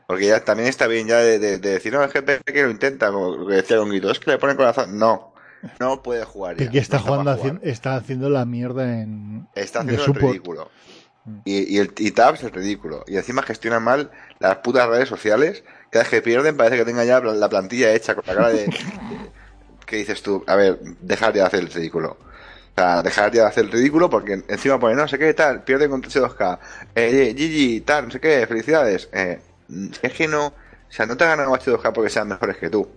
[0.07, 2.71] Porque ya también está bien ya de, de- de decir, no, es que Peque lo
[2.71, 4.99] intenta, como lo que decía con Guito, es que le pone corazón.
[4.99, 5.33] No,
[5.81, 6.67] no puede jugar ya.
[6.67, 9.49] Piqué está no jugando, está haciendo la mierda en.
[9.55, 10.33] Está de haciendo el support.
[10.33, 10.71] ridículo.
[11.47, 13.03] Y, y el y Tabs el ridículo.
[13.07, 14.11] Y encima gestiona mal
[14.41, 15.65] las putas redes sociales.
[15.89, 18.67] Cada vez que pierden parece que tenga ya la plantilla hecha con la cara de...
[19.87, 20.45] ¿Qué dices tú?
[20.47, 22.17] A ver, dejar de hacer el ridículo.
[22.21, 25.89] O sea, dejar de hacer el ridículo porque encima pone no sé qué tal, pierde
[25.89, 26.59] contra H2K.
[26.95, 29.09] Eh, Gigi, tal, no sé qué, felicidades.
[29.13, 29.39] Eh,
[30.03, 30.47] es que no...
[30.49, 30.53] O
[30.97, 32.89] sea, no te ha ganado H2K porque sean mejores que tú.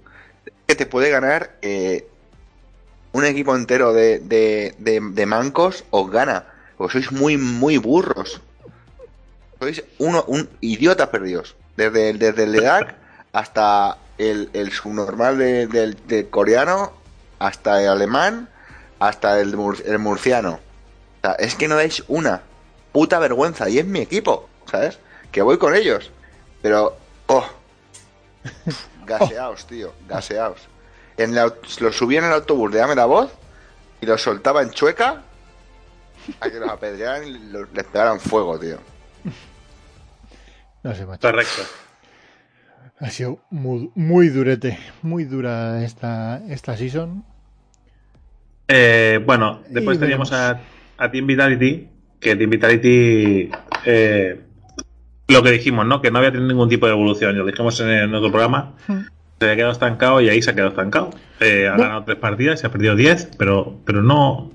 [0.46, 2.08] Es que te puede ganar eh,
[3.12, 6.46] un equipo entero de, de, de, de mancos os gana.
[6.78, 8.42] Porque sois muy, muy burros.
[9.60, 11.56] Sois uno, un idiotas perdidos.
[11.76, 12.96] Desde desde el EDAC
[13.34, 16.91] hasta el, el subnormal de- del, coreano,
[17.39, 18.49] hasta el alemán,
[18.99, 20.59] hasta el, mur- el murciano.
[21.18, 22.41] O sea, es que no dais una
[22.91, 23.70] puta vergüenza.
[23.70, 24.99] Y es mi equipo, ¿sabes?
[25.32, 26.11] Que voy con ellos.
[26.61, 26.97] Pero,
[27.28, 27.45] oh,
[29.05, 30.61] gaseaos, tío, gaseaos.
[31.18, 33.32] En aut- los subía en el autobús de Dame la Voz
[34.01, 35.24] y los soltaba en chueca
[36.39, 38.78] a que los apedrearan y los- les pegaran fuego, tío.
[40.84, 41.22] No sé, macho.
[41.28, 41.63] Correcto.
[43.00, 44.78] Ha sido muy, muy durete.
[45.04, 47.24] Muy dura esta, esta season.
[48.68, 50.62] Eh, bueno, después Y teníamos a,
[50.98, 51.88] a Team Vitality,
[52.20, 53.50] que Team Vitality,
[53.86, 54.41] eh,
[55.28, 56.02] lo que dijimos, ¿no?
[56.02, 57.38] Que no había tenido ningún tipo de evolución.
[57.38, 58.74] Lo dijimos en, el otro programa.
[58.88, 61.12] Se había quedado estancado y ahí se ha quedado estancado.
[61.39, 64.52] Eh, ha ganado tres partidas, se ha perdido diez, pero, pero no.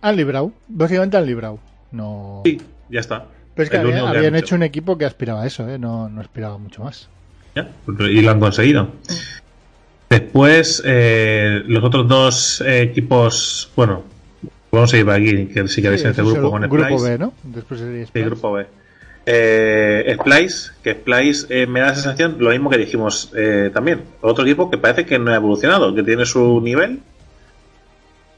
[0.00, 0.52] Han librado.
[0.68, 1.58] Básicamente han librado.
[1.92, 2.40] No.
[2.46, 3.26] Sí, ya está.
[3.54, 5.78] Pero es que lo habían, hecho un equipo que aspiraba a eso, ¿eh?
[5.78, 7.08] No, no aspiraba mucho más.
[7.54, 8.88] Ya, y lo han conseguido.
[10.10, 14.02] Después, eh, los otros dos eh, equipos, bueno,
[14.70, 17.10] vamos a ir por aquí, que si queréis Sí, en este grupo con grupo Splice.
[17.10, 17.32] B, ¿no?
[17.42, 18.66] Después sería Sí, grupo B.
[19.26, 24.02] Eh, Splice, que Splice eh, me da la sensación, lo mismo que dijimos eh, también.
[24.20, 27.00] Otro equipo que parece que no ha evolucionado, que tiene su nivel,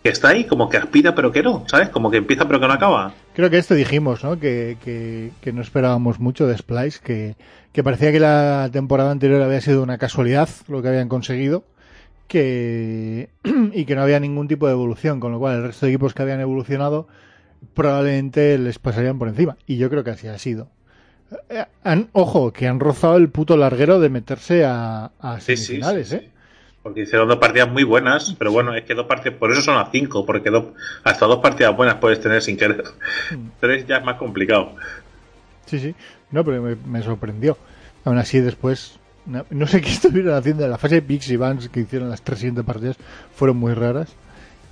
[0.07, 1.89] que está ahí, como que aspira pero que no, ¿sabes?
[1.89, 3.13] Como que empieza pero que no acaba.
[3.35, 4.39] Creo que esto dijimos, ¿no?
[4.39, 7.35] Que, que, que no esperábamos mucho de Splice, que,
[7.73, 11.65] que parecía que la temporada anterior había sido una casualidad lo que habían conseguido,
[12.29, 13.31] que
[13.73, 16.15] y que no había ningún tipo de evolución, con lo cual el resto de equipos
[16.15, 17.09] que habían evolucionado
[17.75, 19.57] probablemente les pasarían por encima.
[19.67, 20.69] Y yo creo que así ha sido.
[21.49, 25.65] Eh, Han, ojo, que han rozado el puto larguero de meterse a, a Sí, sí,
[25.65, 26.31] semifinales, sí, ¿eh?
[26.87, 29.75] Porque hicieron dos partidas muy buenas, pero bueno, es que dos partidas, por eso son
[29.75, 30.53] las cinco, porque
[31.03, 32.85] hasta dos partidas buenas puedes tener sin querer.
[33.33, 33.49] Mm.
[33.59, 34.77] Tres ya es más complicado.
[35.65, 35.97] Sí, sí.
[36.31, 37.59] No, pero me, me sorprendió.
[38.05, 39.01] Aún así, después.
[39.27, 40.63] No, no sé qué estuvieron haciendo.
[40.63, 42.97] En la fase de Pix Vans que hicieron las tres siguientes partidas
[43.35, 44.15] fueron muy raras.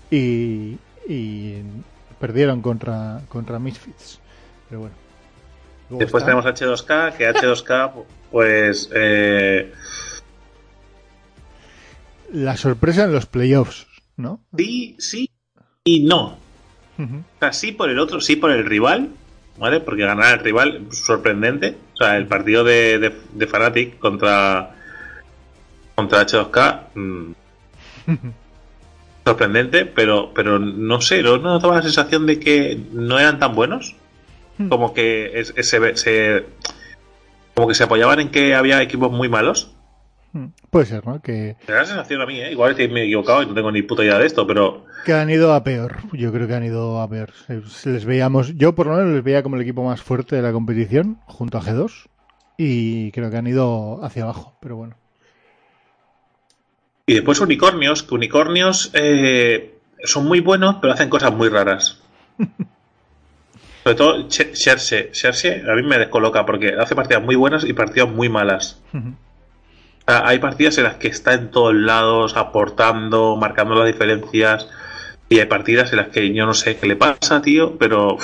[0.09, 0.79] Y.
[1.09, 1.63] y
[2.21, 4.21] perdieron contra, contra Misfits.
[4.69, 4.95] Pero bueno.
[5.91, 7.93] Después está- tenemos H2K, que H2K,
[8.31, 8.89] pues.
[8.95, 9.73] Eh,
[12.35, 14.41] La sorpresa en los playoffs, ¿no?
[14.57, 15.31] sí, sí
[15.85, 16.39] y no.
[16.99, 19.11] O sea, sí por el otro, sí por el rival,
[19.59, 19.79] ¿vale?
[19.81, 21.77] Porque ganar al rival, sorprendente.
[21.95, 24.75] O sea, el partido de, de, de Fnatic contra,
[25.95, 27.33] contra H2K, mm,
[29.25, 33.55] sorprendente, pero, pero no sé, ¿no no daba la sensación de que no eran tan
[33.55, 33.95] buenos?
[34.69, 36.47] Como que es- es- se, se-
[37.55, 39.71] como que se apoyaban en que había equipos muy malos.
[40.35, 40.47] Mm.
[40.69, 41.23] Puede ser, ¿no?
[41.23, 42.51] Que, Me da la sensación a mí, ¿eh?
[42.53, 45.31] Igual estoy medio equivocado y no tengo ni puta idea de esto, pero que han
[45.31, 45.99] ido a peor.
[46.13, 47.31] Yo creo que han ido a peor.
[47.85, 50.51] Les veíamos, yo por lo menos les veía como el equipo más fuerte de la
[50.53, 52.07] competición, junto a G2.
[52.57, 54.57] Y creo que han ido hacia abajo.
[54.61, 54.97] Pero bueno.
[57.07, 59.75] Y después unicornios, que unicornios eh,
[60.05, 62.01] son muy buenos, pero hacen cosas muy raras.
[63.85, 65.11] Sobre todo Che- Xerxe.
[65.13, 68.81] Xerxe a mí me descoloca porque hace partidas muy buenas y partidas muy malas.
[70.07, 74.69] Ah, Hay partidas en las que está en todos lados, aportando, marcando las diferencias.
[75.29, 78.19] Y hay partidas en las que yo no sé qué le pasa, tío, pero,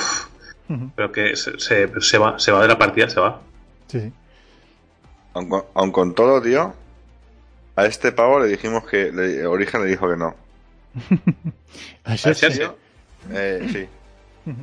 [0.95, 3.41] pero que se, se- se va, se va de la partida, se va.
[3.87, 4.13] Sí, sí.
[5.33, 6.73] Aun con, aun con todo, tío,
[7.75, 10.35] a este pavo le dijimos que le- Origen le dijo que no.
[12.03, 12.15] A.
[12.17, 12.69] Xerxe.
[13.31, 13.87] Eh, sí.
[14.49, 14.61] Ujú.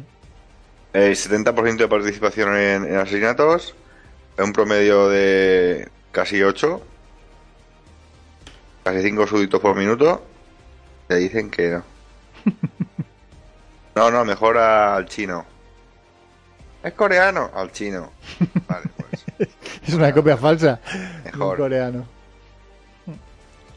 [0.92, 3.74] Eh, 70% de participación en, en asesinatos,
[4.38, 6.80] un promedio de casi 8,
[8.92, 10.24] casi 5 súbditos por minuto,
[11.08, 11.82] le dicen que no.
[13.94, 15.44] No, no, mejor al chino.
[16.84, 17.50] ¿Es coreano?
[17.52, 18.12] Al chino.
[18.68, 19.24] Vale, pues.
[19.88, 20.78] Es una copia falsa.
[20.92, 21.56] de un Mejor.
[21.58, 22.06] coreano.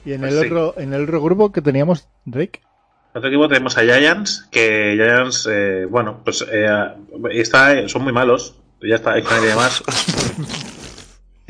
[0.05, 0.45] Y en Pues el sí.
[0.45, 2.61] otro, en el otro grupo que teníamos, Drake.
[3.13, 6.67] En otro equipo tenemos a Giants, que Giants, eh, bueno, pues eh,
[7.31, 8.55] está, son muy malos.
[8.81, 9.83] Ya está, hay que más.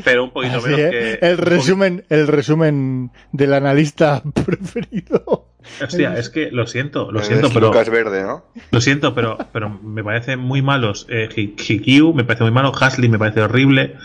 [0.03, 1.17] Pero un poquito Así, menos ¿eh?
[1.21, 1.27] que.
[1.27, 5.47] el resumen, el resumen del analista preferido.
[5.81, 7.67] Hostia, es que lo siento, lo siento, pero.
[7.67, 8.45] Lucas Verde, ¿no?
[8.71, 11.05] Lo siento, pero, pero me parecen muy malos.
[11.09, 12.71] Eh, Hi- Hikyu me parece muy malo.
[12.77, 13.95] Hasley me parece horrible.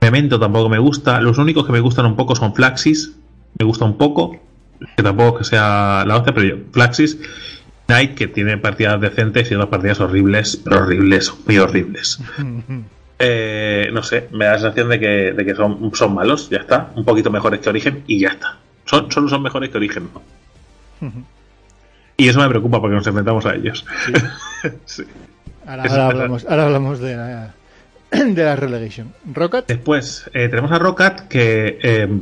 [0.00, 1.20] Memento tampoco me gusta.
[1.20, 3.12] Los únicos que me gustan un poco son Flaxis.
[3.58, 4.38] Me gusta un poco.
[4.96, 6.56] Que tampoco que sea la hostia, pero yo.
[6.72, 7.18] Flaxis.
[7.86, 12.18] Knight, que tiene partidas decentes y otras partidas horribles, pero horribles, muy horribles.
[13.18, 16.58] Eh, no sé, me da la sensación de que, de que son, son malos, ya
[16.58, 16.90] está.
[16.96, 18.58] Un poquito mejores que Origen y ya está.
[18.84, 20.08] Son, solo son mejores que Origen.
[22.16, 23.84] Y eso me preocupa porque nos enfrentamos a ellos.
[24.86, 25.04] Sí.
[25.66, 27.54] Ahora, hablamos, ahora hablamos de la,
[28.12, 29.14] de la relegation.
[29.32, 32.20] Rocket, Después eh, tenemos a Rocket que eh,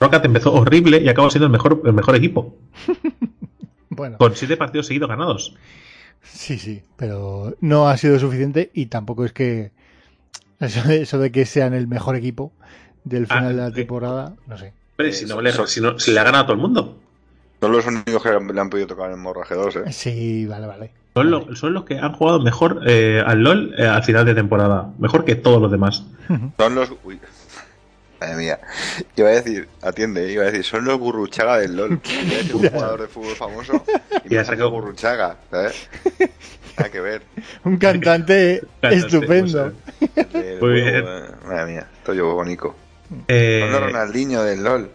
[0.00, 2.56] Rocket empezó horrible y acabó siendo el mejor, el mejor equipo.
[3.90, 5.54] bueno, Con siete partidos seguidos ganados.
[6.24, 9.70] sí, sí, pero no ha sido suficiente y tampoco es que
[10.60, 12.52] eso de, eso de que sean el mejor equipo
[13.04, 13.72] del Ah, final de la eh.
[13.72, 14.72] temporada, no sé.
[15.12, 16.96] Si, no le, si, no- si le ha ganado a todo el mundo.
[17.60, 19.92] Son los únicos que le han podido tocar en Morraje 2, ¿eh?
[19.92, 20.90] Sí, vale, vale.
[21.14, 24.34] Son, lo- son los que han jugado mejor eh, al LOL eh, al final de
[24.34, 24.90] temporada.
[24.98, 26.04] Mejor que todos los demás.
[26.58, 26.92] Son los.
[27.04, 27.18] Uy.
[28.20, 28.60] Madre mía.
[29.16, 31.90] Iba a decir, atiende, iba a decir, son los Gurruchaga del LOL.
[32.54, 33.82] Un jugador de fútbol famoso
[34.26, 35.88] y me sacó- sacó Gurruchaga, ¿sabes?
[36.80, 37.22] Nada que ver.
[37.64, 39.72] Un cantante estupendo.
[40.16, 41.04] Eh, Muy uh, bien.
[41.46, 42.74] Madre mía, estoy yo bonito.
[43.28, 44.90] eh, los Ronaldinho del LOL.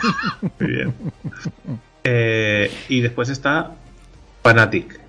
[0.60, 0.94] Muy bien.
[2.04, 3.72] Eh, y después está
[4.42, 5.00] Fnatic.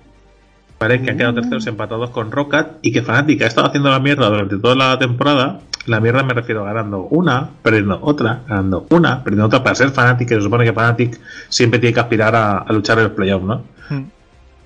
[0.78, 1.00] ¿Vale?
[1.00, 4.28] Que han quedado terceros empatados con Rocket y que Fnatic ha estado haciendo la mierda
[4.28, 5.60] durante toda la temporada.
[5.86, 9.62] La mierda me refiero a ganando una, perdiendo otra, ganando una, perdiendo otra.
[9.62, 11.18] Para ser Fnatic, que se supone que Fnatic
[11.48, 13.62] siempre tiene que aspirar a, a luchar en los playoffs, ¿no?
[13.88, 14.02] Mm.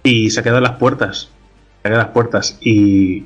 [0.02, 1.30] Y se ha quedado en las puertas.
[1.84, 2.58] Las puertas.
[2.60, 3.24] Y,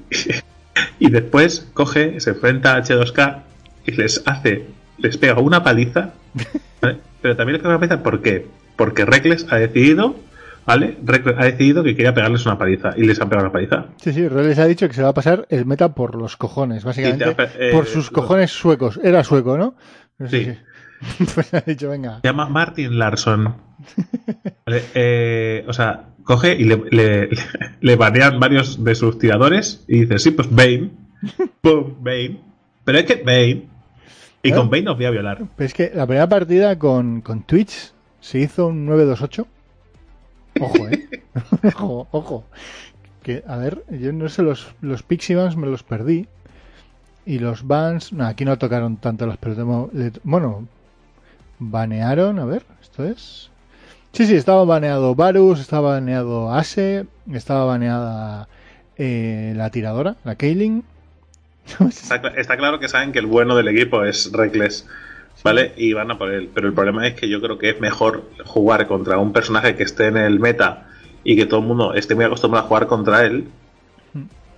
[0.98, 3.42] y después coge, se enfrenta a H2K
[3.86, 4.66] y les hace,
[4.98, 6.10] les pega una paliza.
[6.80, 6.98] ¿vale?
[7.20, 8.46] Pero también les pega una paliza, ¿por qué?
[8.76, 10.16] Porque Reckless ha decidido,
[10.66, 10.96] ¿vale?
[11.04, 13.86] Reckless ha decidido que quería pegarles una paliza y les han pegado una paliza.
[13.96, 16.84] Sí, sí, Reles ha dicho que se va a pasar el meta por los cojones,
[16.84, 17.34] básicamente.
[17.34, 18.98] Te- eh, por sus cojones suecos.
[19.02, 19.76] Era sueco, ¿no?
[20.18, 20.50] No sé Sí.
[20.50, 20.58] si-
[21.34, 22.20] Pues ha dicho, venga.
[22.22, 23.54] Se llama Martin Larson.
[24.66, 27.28] Vale, eh, o sea, coge y le, le,
[27.80, 30.90] le banean varios de sus tiradores y dice, sí, pues Bane.
[31.62, 32.40] Boom, Bane.
[32.84, 33.68] Pero es que Bane.
[34.42, 35.42] Y con Bane os voy a violar.
[35.56, 39.46] Pero es que la primera partida con, con Twitch se hizo un 928.
[40.60, 41.08] Ojo, ¿eh?
[41.74, 42.44] ojo, ojo.
[43.22, 46.26] Que, a ver, yo no sé, los, los Pixie Bans me los perdí.
[47.24, 49.64] Y los Bans, no, aquí no tocaron tanto las pelotas.
[50.24, 50.68] Bueno,
[51.58, 53.50] banearon, a ver, esto es.
[54.14, 58.48] Sí, sí, estaba baneado Varus, estaba baneado Ase, estaba baneada
[58.96, 60.84] eh, la tiradora, la Kaylin.
[61.88, 64.86] Está, cla- está claro que saben que el bueno del equipo es Reckless.
[65.42, 65.72] ¿Vale?
[65.76, 66.48] Y van a por él.
[66.54, 69.82] Pero el problema es que yo creo que es mejor jugar contra un personaje que
[69.82, 70.86] esté en el meta
[71.24, 73.48] y que todo el mundo esté muy acostumbrado a jugar contra él.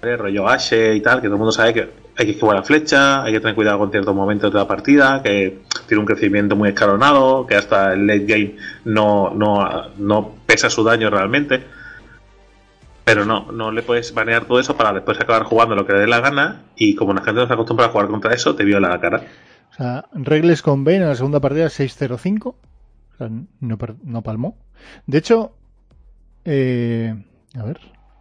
[0.02, 0.16] ¿Vale?
[0.16, 1.88] Rollo Ashe y tal, que todo el mundo sabe que
[2.18, 5.22] hay que jugar a flecha, hay que tener cuidado con ciertos momentos de la partida,
[5.22, 10.70] que tiene un crecimiento muy escalonado, que hasta el late game no, no, no pesa
[10.70, 11.62] su daño realmente.
[13.04, 16.00] Pero no, no le puedes banear todo eso para después acabar jugando lo que le
[16.00, 18.64] dé la gana y como la gente no se acostumbra a jugar contra eso, te
[18.64, 19.22] viola la cara.
[19.70, 22.46] O sea, Regles con Bane en la segunda partida 6-0-5.
[22.46, 22.56] O
[23.16, 23.28] sea,
[23.60, 24.56] no, no palmó.
[25.06, 25.52] De hecho,
[26.44, 27.14] eh,
[27.54, 27.78] a ver,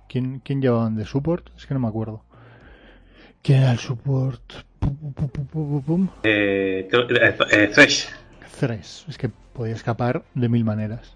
[0.08, 1.50] ¿quién, ¿quién llevaban de support?
[1.58, 2.25] Es que no me acuerdo.
[3.46, 4.42] ¿Quién era el support?
[4.80, 5.14] Pum,
[5.52, 6.08] pum, pum.
[6.24, 8.08] Eh, creo- eh, eh, Thresh.
[8.60, 9.06] Thresh.
[9.08, 11.14] Es que podía escapar de mil maneras.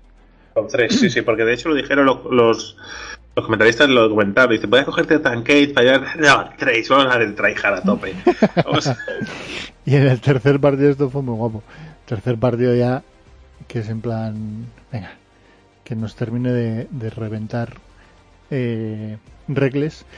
[0.54, 2.78] Con Thresh, sí, sí, porque de hecho lo dijeron lo- los,
[3.36, 4.52] los comentaristas, lo comentaron.
[4.52, 6.18] Dice, puedes cogerte a Tankade para llevar.
[6.20, 8.14] No, Thresh, vamos a dar el tryhard a tope.
[8.66, 8.92] Vamos
[9.86, 11.64] Y en el tercer partido esto fue muy guapo.
[12.06, 13.02] Tercer partido ya,
[13.68, 15.12] que es en plan, venga,
[15.84, 17.74] que nos termine de, de reventar
[18.52, 20.06] eh, Regles.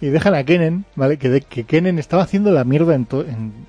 [0.00, 1.16] Y, dejan a Kennen, ¿vale?
[1.16, 3.06] Que, de- Kennen estaba haciendo la mierda en,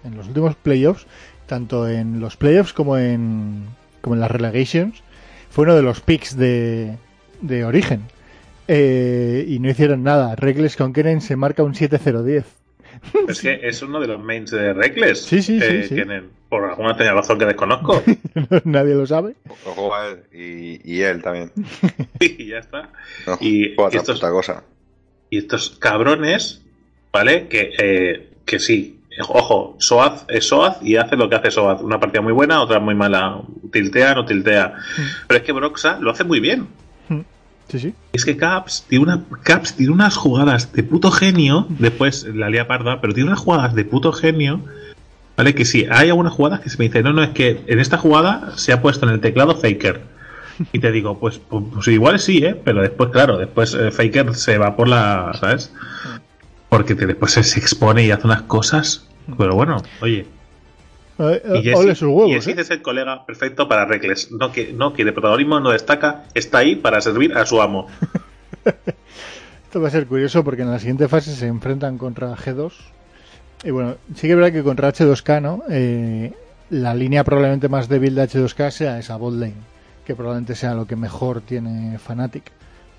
[0.04, 1.06] en los últimos playoffs,
[1.46, 3.64] tanto en los playoffs como en,
[4.02, 5.02] como en las relegations.
[5.50, 6.98] Fue uno de los picks de,
[7.42, 8.02] de origen.
[8.68, 10.36] Eh, y no hicieron nada.
[10.36, 12.44] Regles con Kennen se marca un 7-0-10.
[13.28, 15.24] Es que es uno de los mains de Reckless.
[15.24, 15.96] Sí, sí, sí, sí.
[15.96, 18.02] tienen, por alguna tenía razón que desconozco.
[18.64, 19.36] Nadie lo sabe.
[19.66, 21.52] Ojo a él y, y él también.
[22.20, 22.90] y ya está.
[23.26, 24.64] No, Y otra estos- cosa.
[25.30, 26.62] Y estos cabrones,
[27.12, 27.48] ¿vale?
[27.48, 28.94] Que, eh, que sí.
[29.30, 31.82] Ojo, Soaz es Soaz y hace lo que hace Soaz.
[31.82, 33.42] Una partida muy buena, otra muy mala.
[33.72, 34.76] Tiltea, no tiltea.
[35.28, 36.68] Pero es que Broxa lo hace muy bien.
[37.70, 37.94] Sí, sí.
[38.14, 41.66] Es que Caps tiene, una, Caps tiene unas jugadas de puto genio.
[41.70, 44.62] Después la lía parda, pero tiene unas jugadas de puto genio.
[45.36, 45.54] ¿Vale?
[45.54, 47.98] Que sí, hay algunas jugadas que se me dicen, no, no, es que en esta
[47.98, 50.02] jugada se ha puesto en el teclado Faker.
[50.74, 52.60] Y te digo, pues, pues, pues igual sí, ¿eh?
[52.64, 55.32] Pero después, claro, después eh, Faker se va por la.
[55.40, 55.72] ¿Sabes?
[56.70, 59.06] Porque te- después se, se expone y hace unas cosas.
[59.38, 60.26] Pero bueno, oye.
[61.20, 62.56] Y Jesse, sus huevos, Jesse ¿eh?
[62.62, 64.32] es el colega perfecto para Reckless.
[64.32, 67.88] No, que, no quiere protagonismo, no destaca, está ahí para servir a su amo.
[69.66, 72.72] Esto va a ser curioso porque en la siguiente fase se enfrentan contra G2.
[73.64, 75.64] Y bueno, sí que es verdad que contra H2K, ¿no?
[75.70, 76.32] Eh,
[76.70, 79.56] la línea probablemente más débil de H2K sea esa bot lane,
[80.06, 82.52] que probablemente sea lo que mejor tiene Fnatic,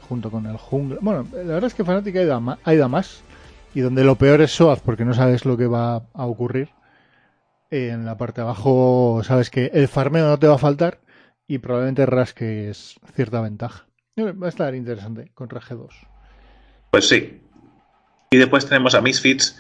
[0.09, 0.99] junto con el jungla.
[1.01, 3.23] Bueno, la verdad es que Fnatic ha ido a, ma- ha ido a más,
[3.75, 6.69] y donde lo peor es Soaz, porque no sabes lo que va a ocurrir.
[7.71, 11.01] Eh, en la parte de abajo sabes que el farmeo no te va a faltar,
[11.47, 13.87] y probablemente rasques cierta ventaja.
[14.17, 15.89] Eh, Va a estar interesante contra G2.
[16.91, 17.41] Pues sí.
[18.31, 19.59] Y después tenemos a Misfits,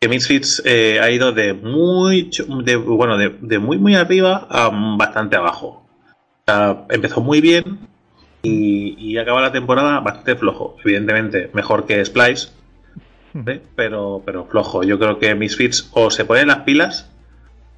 [0.00, 2.30] que Misfits eh, ha ido de muy
[2.64, 5.86] de, bueno, de, de muy muy arriba a bastante abajo.
[6.46, 7.78] O sea, empezó muy bien
[8.42, 10.76] y, y acaba la temporada bastante flojo.
[10.84, 12.50] Evidentemente, mejor que Splice,
[13.32, 13.62] ¿vale?
[13.74, 14.82] pero, pero flojo.
[14.82, 17.10] Yo creo que Misfits o se ponen las pilas,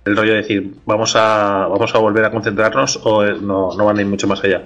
[0.07, 3.85] el rollo de decir, vamos a, vamos a volver a concentrarnos, o eh, no, no
[3.85, 4.63] van a ir mucho más allá.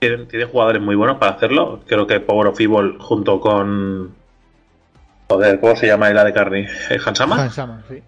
[0.00, 1.80] Tienen, tienen jugadores muy buenos para hacerlo.
[1.86, 4.10] Creo que Power of Evil junto con.
[5.28, 6.66] Joder, ¿cómo se llama el de Carney?
[6.90, 7.40] ¿Eh, ¿Hansama?
[7.40, 8.02] Hansama, sí.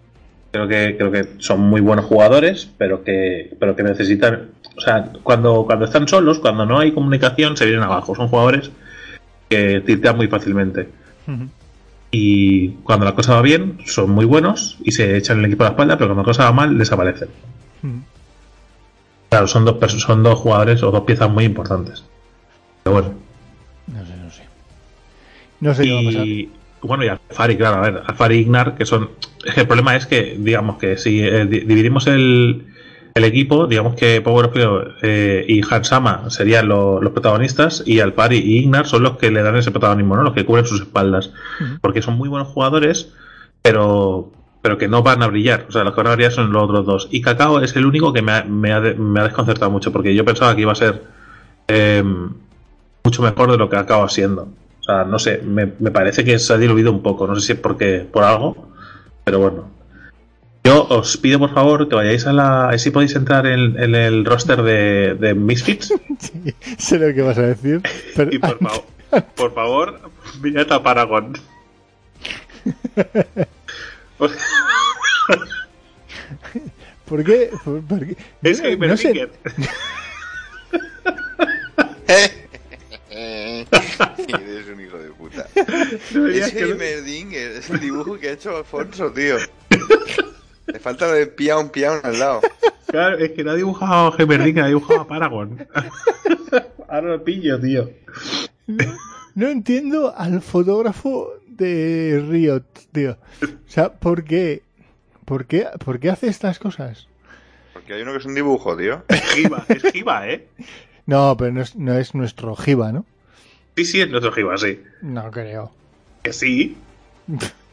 [0.51, 4.49] Creo que, creo que son muy buenos jugadores, pero que, pero que necesitan.
[4.75, 8.13] O sea, cuando, cuando están solos, cuando no hay comunicación, se vienen abajo.
[8.13, 8.71] Son jugadores
[9.47, 10.89] que tiltean muy fácilmente.
[11.27, 11.47] Ujú.
[12.17, 15.67] Y cuando la cosa va bien, son muy buenos y se echan el equipo a
[15.67, 17.27] la espalda, pero cuando la cosa va mal, desaparecen.
[17.83, 17.99] Ujú.
[19.29, 22.05] Claro, son dos, son dos jugadores o dos piezas muy importantes.
[22.83, 23.13] Pero bueno.
[23.87, 24.41] No sé, no sé.
[25.59, 26.25] No sé qué va a pasar.
[26.25, 26.51] Y
[26.81, 29.09] bueno, y Alfari, claro, a ver, Alfari y Ignar, que son.
[29.45, 32.65] es que el problema es que, digamos que si eh, di- dividimos el,
[33.15, 34.53] el equipo, digamos que Power of
[35.01, 39.41] eh, y Hansama serían lo- los protagonistas, y Alfari y Ignar son los que le
[39.41, 40.23] dan ese protagonismo, ¿no?
[40.23, 41.31] Los que cubren sus espaldas.
[41.81, 43.13] Porque son muy buenos jugadores,
[43.61, 45.65] pero pero que no van a brillar.
[45.69, 47.07] O sea, los que van a brillar son los otros dos.
[47.11, 50.15] Y Cacao es el único que me ha, me ha, me ha desconcertado mucho, porque
[50.15, 51.03] yo pensaba que iba a ser
[51.67, 52.03] eh,
[53.03, 54.49] mucho mejor de lo que acaba siendo.
[54.79, 57.27] O sea, no sé, me, me parece que se ha diluido un poco.
[57.27, 58.67] No sé si es porque por algo,
[59.23, 59.69] pero bueno.
[60.65, 62.75] Yo os pido por favor que vayáis a la.
[62.79, 65.93] si podéis entrar en, en el roster de, de Misfits.
[66.19, 67.83] Sí, sé lo que vas a decir.
[68.15, 68.83] Pero Y por favor,
[69.35, 69.99] por favor,
[70.41, 71.37] mirad a Paragon.
[77.05, 77.51] ¿Por qué?
[77.63, 78.17] ¿Por, por qué?
[78.41, 79.29] Es que no sé.
[83.11, 85.47] Eres un hijo de puta.
[85.55, 89.37] Es Heimerdinger, es el dibujo que ha hecho Alfonso, tío.
[90.67, 92.41] Le falta lo de piaun piaun al lado.
[92.87, 95.67] Claro, es que no ha dibujado a Gemerding, ha dibujado a Paragon.
[96.87, 97.89] Ahora lo pillo, tío.
[99.33, 102.63] No entiendo al fotógrafo de Riot,
[102.93, 103.17] tío.
[103.43, 104.63] O sea, ¿por qué?
[105.25, 107.07] ¿Por qué, ¿Por qué hace estas cosas?
[107.73, 109.03] Porque hay uno que es un dibujo, tío.
[109.09, 110.47] Es Giba, es Giba, ¿eh?
[111.05, 113.05] No, pero no es, no es nuestro Giba, ¿no?
[113.75, 114.79] Sí, sí, es nuestro Giba, sí.
[115.01, 115.73] No creo.
[116.23, 116.77] Que sí.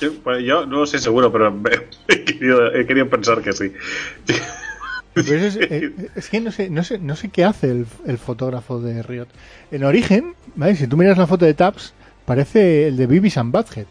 [0.00, 1.54] Yo, yo no lo sé seguro, pero
[2.08, 3.72] he querido, he querido pensar que sí.
[5.14, 8.80] Es, eh, es que no sé, no sé, no sé qué hace el, el fotógrafo
[8.80, 9.26] de Riot.
[9.70, 10.76] En origen, ¿vale?
[10.76, 11.92] si tú miras la foto de Tabs,
[12.24, 13.86] parece el de Beavis and Butthead.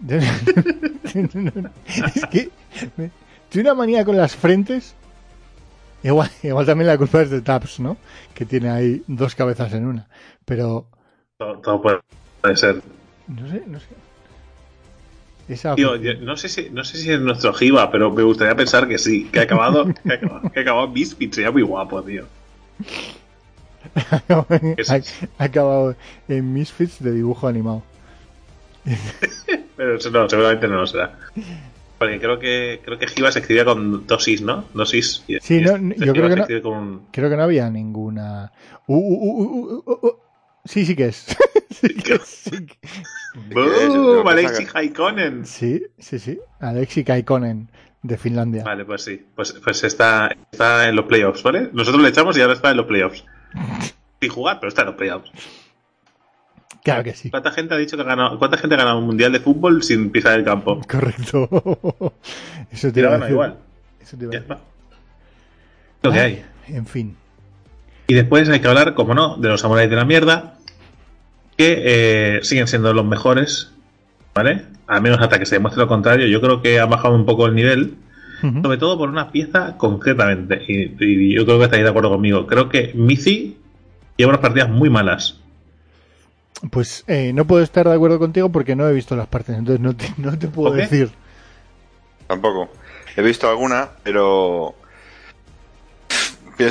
[1.04, 2.50] es que
[2.96, 3.10] me-
[3.48, 4.94] tiene una manía con las frentes.
[6.02, 7.96] Igual, igual también la culpa es de Tabs, ¿no?
[8.34, 10.08] Que tiene ahí dos cabezas en una.
[10.44, 10.86] Pero,
[11.38, 11.98] Todo, todo puede,
[12.40, 12.80] puede ser.
[13.26, 13.86] no sé, no sé.
[15.48, 18.54] Esa Tío, yo no sé si no sé si es nuestro Giba, pero me gustaría
[18.54, 21.50] pensar que sí, que ha acabado, que ha acabado, que ha acabado en Misfits, sería
[21.50, 22.24] muy guapo, tío.
[25.38, 25.96] ha, acabado
[26.28, 27.82] en Misfits de dibujo animado.
[29.76, 31.18] Pero eso no, seguramente no lo será.
[31.98, 34.66] Porque creo que creo que Giba se escribía con dos is, ¿no?
[34.74, 35.24] Dos is.
[35.26, 36.62] Y- Sí, y no, este yo creo que no.
[36.62, 38.52] con Creo que no había ninguna.
[38.86, 40.16] Uh, uh, uh, uh, uh.
[40.64, 41.26] Sí, sí que es.
[41.70, 41.94] Sí.
[43.54, 45.46] Yo Alexi Haikonen.
[45.46, 46.18] sí, sí.
[46.18, 46.38] sí.
[46.60, 47.70] Alexi Kaikonen
[48.02, 48.64] de Finlandia.
[48.64, 49.26] Vale, pues sí.
[49.34, 51.70] Pues, pues está, está en los playoffs, ¿vale?
[51.72, 53.24] Nosotros le echamos y ahora está en los playoffs.
[54.20, 55.30] Sin jugar, pero está en los playoffs.
[56.82, 57.30] Claro que sí.
[57.30, 59.82] ¿Cuánta gente ha dicho que ha ganado, cuánta gente ha ganado un mundial de fútbol
[59.82, 60.80] sin pisar el campo?
[60.88, 61.48] Correcto.
[62.70, 63.30] Eso te iba a decir.
[63.30, 63.58] igual.
[64.00, 64.56] Eso te iba a decir.
[66.02, 66.44] Lo que hay.
[66.68, 67.16] En fin.
[68.06, 70.57] Y después hay que hablar, como no, de los samuráis de la mierda,
[71.58, 73.72] que eh, siguen siendo los mejores,
[74.32, 74.64] ¿vale?
[74.86, 76.28] Al menos hasta que se demuestre lo contrario.
[76.28, 77.96] Yo creo que ha bajado un poco el nivel,
[78.62, 80.62] sobre todo por una pieza concretamente.
[80.68, 82.46] Y, y yo creo que estáis de acuerdo conmigo.
[82.46, 83.56] Creo que Mizi
[84.16, 85.40] lleva unas partidas muy malas.
[86.70, 89.80] Pues eh, no puedo estar de acuerdo contigo porque no he visto las partes, entonces
[89.80, 91.10] no te, no te puedo decir.
[92.28, 92.70] Tampoco.
[93.16, 94.76] He visto alguna, pero.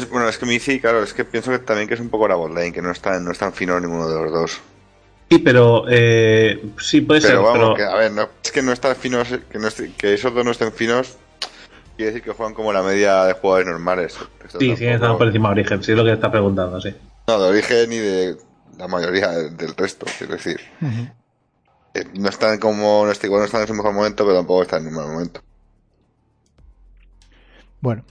[0.09, 2.27] Bueno, es que me dice, claro, es que pienso que también que es un poco
[2.27, 4.61] la botlane, que no están, no están finos ninguno de los dos.
[5.29, 7.43] Sí, pero eh, sí puede Pero ser.
[7.43, 9.67] vamos, pero que, a ver, no, es que no están finos, que, no
[9.97, 11.17] que esos dos no estén finos,
[11.97, 14.17] quiere decir que juegan como la media de jugadores normales.
[14.45, 15.83] Esto sí, siguen estando por encima de origen.
[15.83, 16.95] Sí, es lo que está preguntando, sí.
[17.27, 18.37] No, de origen y de
[18.77, 20.61] la mayoría del resto, quiero decir.
[21.93, 24.61] Eh, No están como, no, están, igual no están en su mejor momento, pero tampoco
[24.61, 25.41] están en un mal momento.
[27.81, 28.03] Bueno.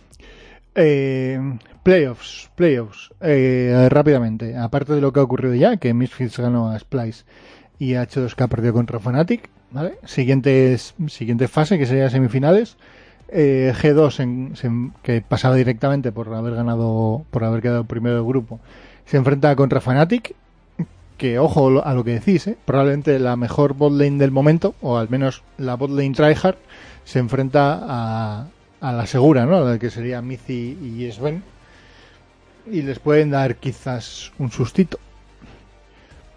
[0.75, 1.41] Eh,
[1.87, 3.15] playoffs, playoffs.
[3.21, 7.25] Eh, rápidamente, aparte de lo que ha ocurrido ya, que Misfits ganó a Splice
[7.79, 9.95] y H2K perdió contra Fnatic, ¿vale?
[10.05, 10.77] Siguiente
[11.47, 12.77] fase, que sería semifinales.
[13.29, 14.19] Eh, G2,
[14.65, 18.59] en- que pasaba directamente por haber ganado, por haber quedado primero del grupo,
[19.05, 20.35] se enfrenta contra Fnatic,
[21.19, 22.57] que ojo a lo que decís, ¿eh?
[22.65, 26.57] probablemente la mejor botlane del momento, o al menos la botlane tryhard,
[27.05, 28.47] se enfrenta a,
[28.81, 29.65] la segura, ¿no?
[29.65, 31.56] La que sería Mizi y Sven.
[32.71, 34.99] Y les pueden dar quizás un sustito.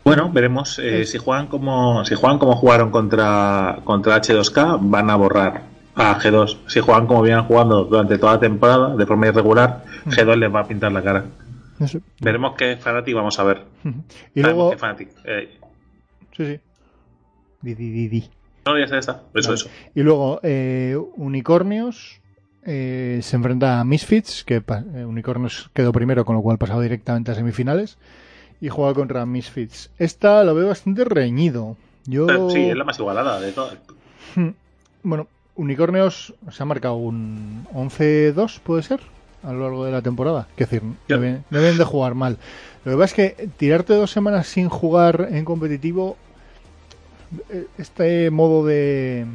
[0.04, 0.80] Bueno, veremos.
[0.80, 5.64] eh, si juegan como si juegan como jugaron contra, contra H2K, van a borrar
[5.96, 6.58] a G2.
[6.68, 10.62] Si juegan como vienen jugando durante toda la temporada, de forma irregular, G2 les va
[10.62, 11.26] a pintar la cara.
[12.20, 13.64] Veremos qué Fnatic vamos a ver.
[14.36, 14.78] Y Sabemos luego...
[14.78, 15.10] Fnatic.
[15.26, 15.56] eh,
[16.36, 16.60] Sí, sí.
[17.62, 18.30] Di, di, di, di.
[18.66, 19.22] no, ya está, está.
[19.34, 19.56] Eso, Vale.
[19.56, 19.70] eso.
[19.94, 22.22] Y luego eh, Unicornios
[22.66, 27.32] eh, se enfrenta a Misfits, que eh, Unicornios quedó primero, con lo cual pasado directamente
[27.32, 27.98] a semifinales.
[28.62, 29.90] Y juega contra Misfits.
[29.98, 31.78] Esta lo veo bastante reñido.
[32.06, 32.50] Yo...
[32.50, 33.78] Sí, es la más igualada de todas.
[35.02, 39.00] Bueno, Unicornios se ha marcado un 11-2, puede ser,
[39.44, 40.48] a lo largo de la temporada.
[40.58, 42.38] Es decir, deben, deben de jugar mal.
[42.86, 46.18] Lo que pasa es que tirarte dos semanas sin jugar en competitivo,
[47.50, 49.26] eh, este modo de,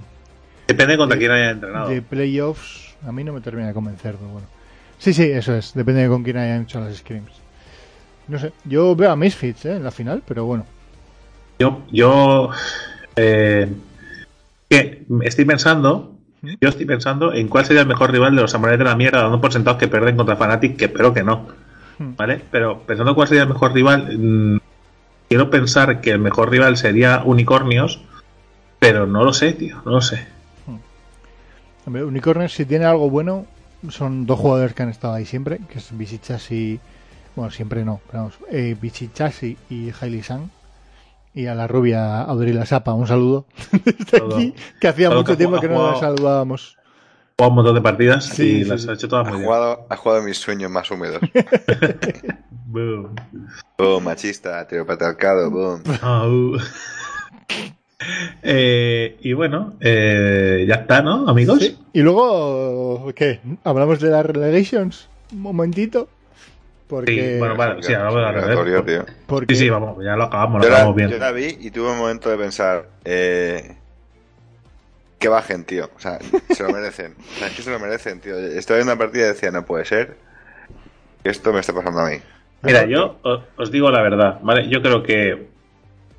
[0.67, 1.89] Depende contra quién haya entrenado.
[1.89, 4.47] de playoffs, a mí no me termina de convencer, pero bueno.
[4.99, 7.33] Sí, sí, eso es, depende de con quién hayan hecho las scrims.
[8.29, 9.77] No sé, yo veo a Misfits ¿eh?
[9.77, 10.65] en la final, pero bueno.
[11.59, 12.51] Yo, yo
[13.17, 13.71] eh,
[14.69, 18.79] que estoy pensando, yo estoy pensando en cuál sería el mejor rival de los samuráis
[18.79, 21.49] de la mierda, dando por sentados que pierden contra Fnatic, que espero que no,
[21.99, 22.17] Hmm.
[22.17, 22.41] ¿vale?
[22.51, 24.59] Pero pensando cuál sería el mejor rival, mm,
[25.29, 28.01] quiero pensar que el mejor rival sería Unicornios,
[28.79, 30.27] pero no lo sé, tío, no lo sé.
[31.87, 33.47] Hombre, Unicornios, si tiene algo bueno,
[33.91, 36.81] son dos jugadores que han estado ahí siempre, que es Bichichasi,
[37.37, 40.49] bueno, siempre no, pero vamos, eh, Bichichasi y Hailey Sang.
[41.37, 43.45] Y a la rubia Audrey Sapa, un saludo
[43.85, 46.79] desde Todo- aquí, que hacía todo mucho que tiempo que no jugado- la saludábamos.
[47.37, 48.89] Juega un montón de partidas Sí, y sí, las sí.
[48.89, 49.47] ha hecho todas Ha muy bien.
[49.49, 51.21] jugado, ha jugado mis sueños más húmedos.
[52.67, 53.15] Boom.
[53.77, 55.83] Boom, machista, heteropatriarcado, boom.
[56.01, 56.53] Au.
[58.43, 61.61] Eh, y bueno, eh, ya está, ¿no, amigos?
[61.61, 61.79] Sí.
[61.95, 63.41] Y luego, ¿qué?
[63.65, 65.09] ¿Hablamos de las relegations?
[65.33, 66.09] Un momentito.
[66.87, 69.05] Porque, Sí, bueno, vale, sí, hablamos de la Obligatorio, red.
[69.05, 69.15] tío.
[69.27, 71.09] porque Sí, sí, vamos, ya lo acabamos, lo Yo la, acabamos bien.
[71.11, 73.77] yo la vi y tuve un momento de pensar, eh,
[75.19, 75.89] que bajen, tío.
[75.97, 76.19] O sea,
[76.51, 77.15] se lo merecen.
[77.19, 78.37] O sea, es que se lo merecen, tío.
[78.39, 80.17] Estoy viendo una partida y decía, no puede ser
[81.25, 82.19] esto me esté pasando a mí.
[82.63, 83.19] Mira, yo
[83.57, 84.69] os digo la verdad, ¿vale?
[84.69, 85.49] Yo creo que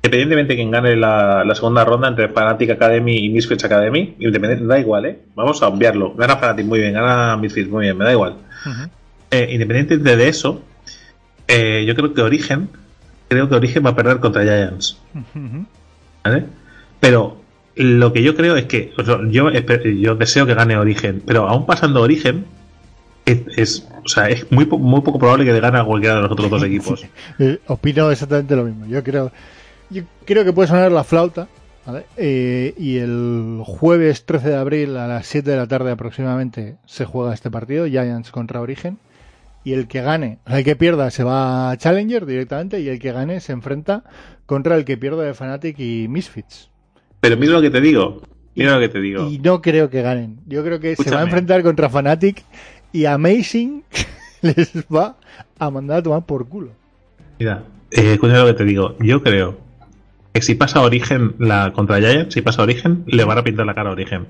[0.06, 4.64] independientemente de quien gane la, la segunda ronda entre Fnatic Academy y Misfits Academy, independiente,
[4.66, 5.18] da igual, ¿eh?
[5.34, 6.14] Vamos a obviarlo.
[6.14, 8.36] Gana Fnatic muy bien, gana Misfits muy bien, me da igual.
[9.30, 10.62] Eh, independientemente de eso,
[11.48, 12.68] eh, yo creo que Origen,
[13.28, 14.98] creo que Origen va a perder contra Giants.
[16.24, 16.44] ¿vale?
[17.00, 17.40] Pero
[17.74, 21.48] lo que yo creo es que o sea, yo, yo deseo que gane Origen, pero
[21.48, 22.46] aún pasando Origen,
[23.24, 26.22] es, es- o sea, es muy, muy poco probable que le gane a cualquiera de
[26.22, 27.04] los otros dos equipos.
[27.40, 28.86] Eh, opino exactamente lo mismo.
[28.86, 29.32] Yo creo,
[29.90, 31.48] yo creo que puede sonar la flauta,
[31.86, 32.04] ¿vale?
[32.16, 37.04] Eh, y el jueves 13 de abril a las 7 de la tarde aproximadamente se
[37.04, 38.98] juega este partido, Giants contra Origen.
[39.64, 43.10] y el que gane, el que pierda se va a Challenger directamente y el que
[43.10, 44.04] gane se enfrenta
[44.46, 46.70] contra el que pierda de Fnatic y Misfits.
[47.20, 48.22] Pero mira lo que te digo.
[48.54, 49.28] Mira lo que te digo.
[49.28, 50.38] Y no creo que ganen.
[50.46, 52.44] Yo creo que se va a enfrentar contra Fnatic
[52.92, 53.82] y Amazing
[54.42, 55.16] les va
[55.58, 56.70] a mandar a tomar por culo.
[57.40, 58.96] Mira, eh, escucha lo que te digo.
[59.00, 59.65] Yo creo
[60.40, 63.74] que si pasa Origen la contra Giants, si pasa Origen, le van a pintar la
[63.74, 64.26] cara a Origen.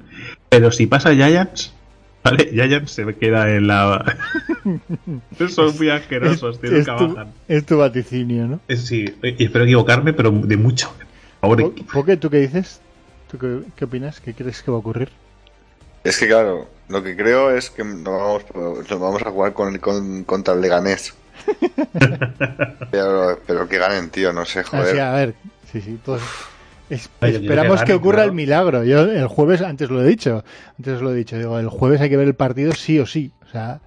[0.49, 1.73] Pero si pasa Giants,
[2.25, 2.49] ¿vale?
[2.53, 4.17] Giants se queda en la.
[5.49, 7.33] Son muy asquerosos, tío, es, nunca tu, bajan.
[7.49, 8.61] es tu vaticinio, ¿no?
[8.69, 10.93] Es- Sí, y espero equivocarme, pero de mucho.
[11.41, 12.17] ¿Por qué?
[12.17, 12.81] ¿Tú qué dices?
[13.31, 14.21] ¿Tú qué, qué opinas?
[14.21, 15.11] ¿Qué crees que va a ocurrir?
[16.05, 18.45] Es que claro, lo que creo es que nos vamos,
[18.89, 21.15] nos vamos a jugar con, con- contra el Leganés.
[22.91, 25.01] pero, pero que ganen, tío, no sé, Ah, joder.
[25.01, 25.35] a ver,
[25.81, 26.23] sí, sí, pues
[26.91, 28.31] es- esperamos que que, ganen, ocurra claro.
[28.31, 28.85] el milagro.
[28.85, 30.45] Yo el jueves, antes lo he dicho,
[30.79, 33.33] antes lo he dicho, digo, el jueves hay que ver el partido sí o sí.
[33.45, 33.81] O sea,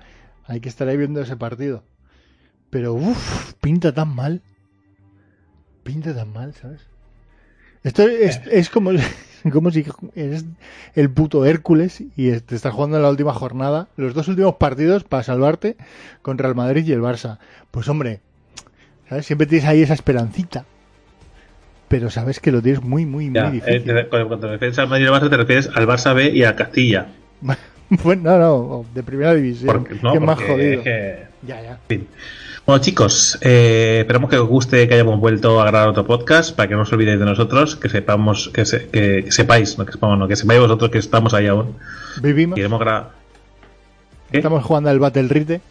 [0.45, 1.83] hay que estar ahí viendo ese partido.
[2.69, 4.41] Pero, uff, pinta tan mal.
[5.83, 6.81] Pinta tan mal, ¿sabes?
[7.83, 8.91] Esto es, es como,
[9.51, 9.85] como si
[10.15, 10.45] eres
[10.95, 15.03] el puto Hércules y te estás jugando en la última jornada, los dos últimos partidos
[15.05, 15.77] para salvarte
[16.21, 17.39] contra el Madrid y el Barça.
[17.71, 18.19] Pues hombre,
[19.07, 19.25] ¿sabes?
[19.25, 20.65] Siempre tienes ahí esa esperancita.
[21.89, 23.83] Pero sabes que lo tienes muy, muy, Ya, muy eh, difícil.
[23.95, 26.43] te- cuando te refieres al Madrid y al Barça, te refieres al Barça B y
[26.43, 27.07] a Castilla.
[28.03, 29.65] Bueno, no, no, de primera división.
[29.75, 30.73] Porque, no, que más jodido.
[30.73, 31.71] es que- Ya, ya.
[31.71, 32.07] En fin.
[32.67, 36.69] Bueno, chicos, eh, esperamos que os guste que hayamos vuelto a grabar otro podcast para
[36.69, 39.93] que no os olvidéis de nosotros, que sepamos, que, se- que- que sepáis, no que
[39.93, 41.77] sepamos, no, que sepáis vosotros que estamos ahí aún.
[42.21, 42.55] Vivimos.
[42.57, 43.09] Queremos grabar.
[44.31, 44.37] ¿Qué?
[44.37, 45.61] Estamos jugando al Battle Rite.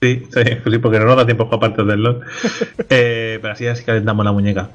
[0.00, 2.20] Sí, sí, pues sí, porque no nos da tiempo a jugar partidos del LOL.
[2.88, 4.70] Eh, pero así así calentamos la muñeca.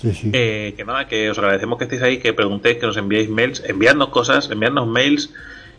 [0.00, 0.30] Sí, sí.
[0.32, 3.62] Eh, que nada, que os agradecemos que estéis ahí, que preguntéis, que nos enviéis mails,
[3.66, 5.32] enviadnos cosas, enviadnos mails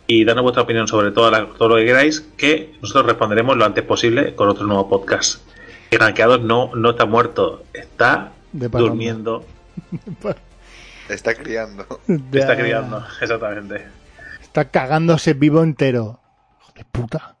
[0.06, 3.64] y darnos vuestra opinión sobre todo, la- todo lo que queráis, que nosotros responderemos lo
[3.64, 5.42] antes posible con otro nuevo podcast.
[5.90, 9.44] Que Rankeados no, no está muerto, está De durmiendo,
[11.08, 11.86] Está criando.
[12.06, 12.16] Ya.
[12.40, 13.86] está criando, exactamente.
[14.42, 16.20] Está cagándose vivo entero.
[16.60, 17.36] Hijo de puta.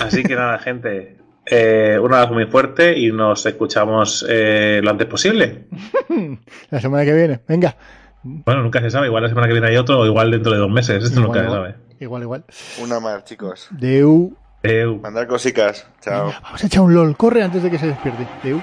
[0.00, 1.16] Así que nada, gente,
[1.46, 5.66] eh, un abrazo muy fuerte y nos escuchamos eh, lo antes posible.
[6.70, 7.40] La semana que viene.
[7.46, 7.76] Venga.
[8.22, 10.58] Bueno, nunca se sabe, igual la semana que viene hay otro o igual dentro de
[10.58, 11.74] dos meses, esto nunca se sabe.
[11.98, 12.44] igual, igual.
[12.80, 13.66] Una más, chicos.
[13.72, 14.36] Deu.
[14.62, 15.88] Eh, Mandar cositas.
[16.00, 16.32] Chao.
[16.40, 17.16] Vamos a echar un LOL.
[17.16, 18.28] Corre antes de que se despierte.
[18.44, 18.62] Deu.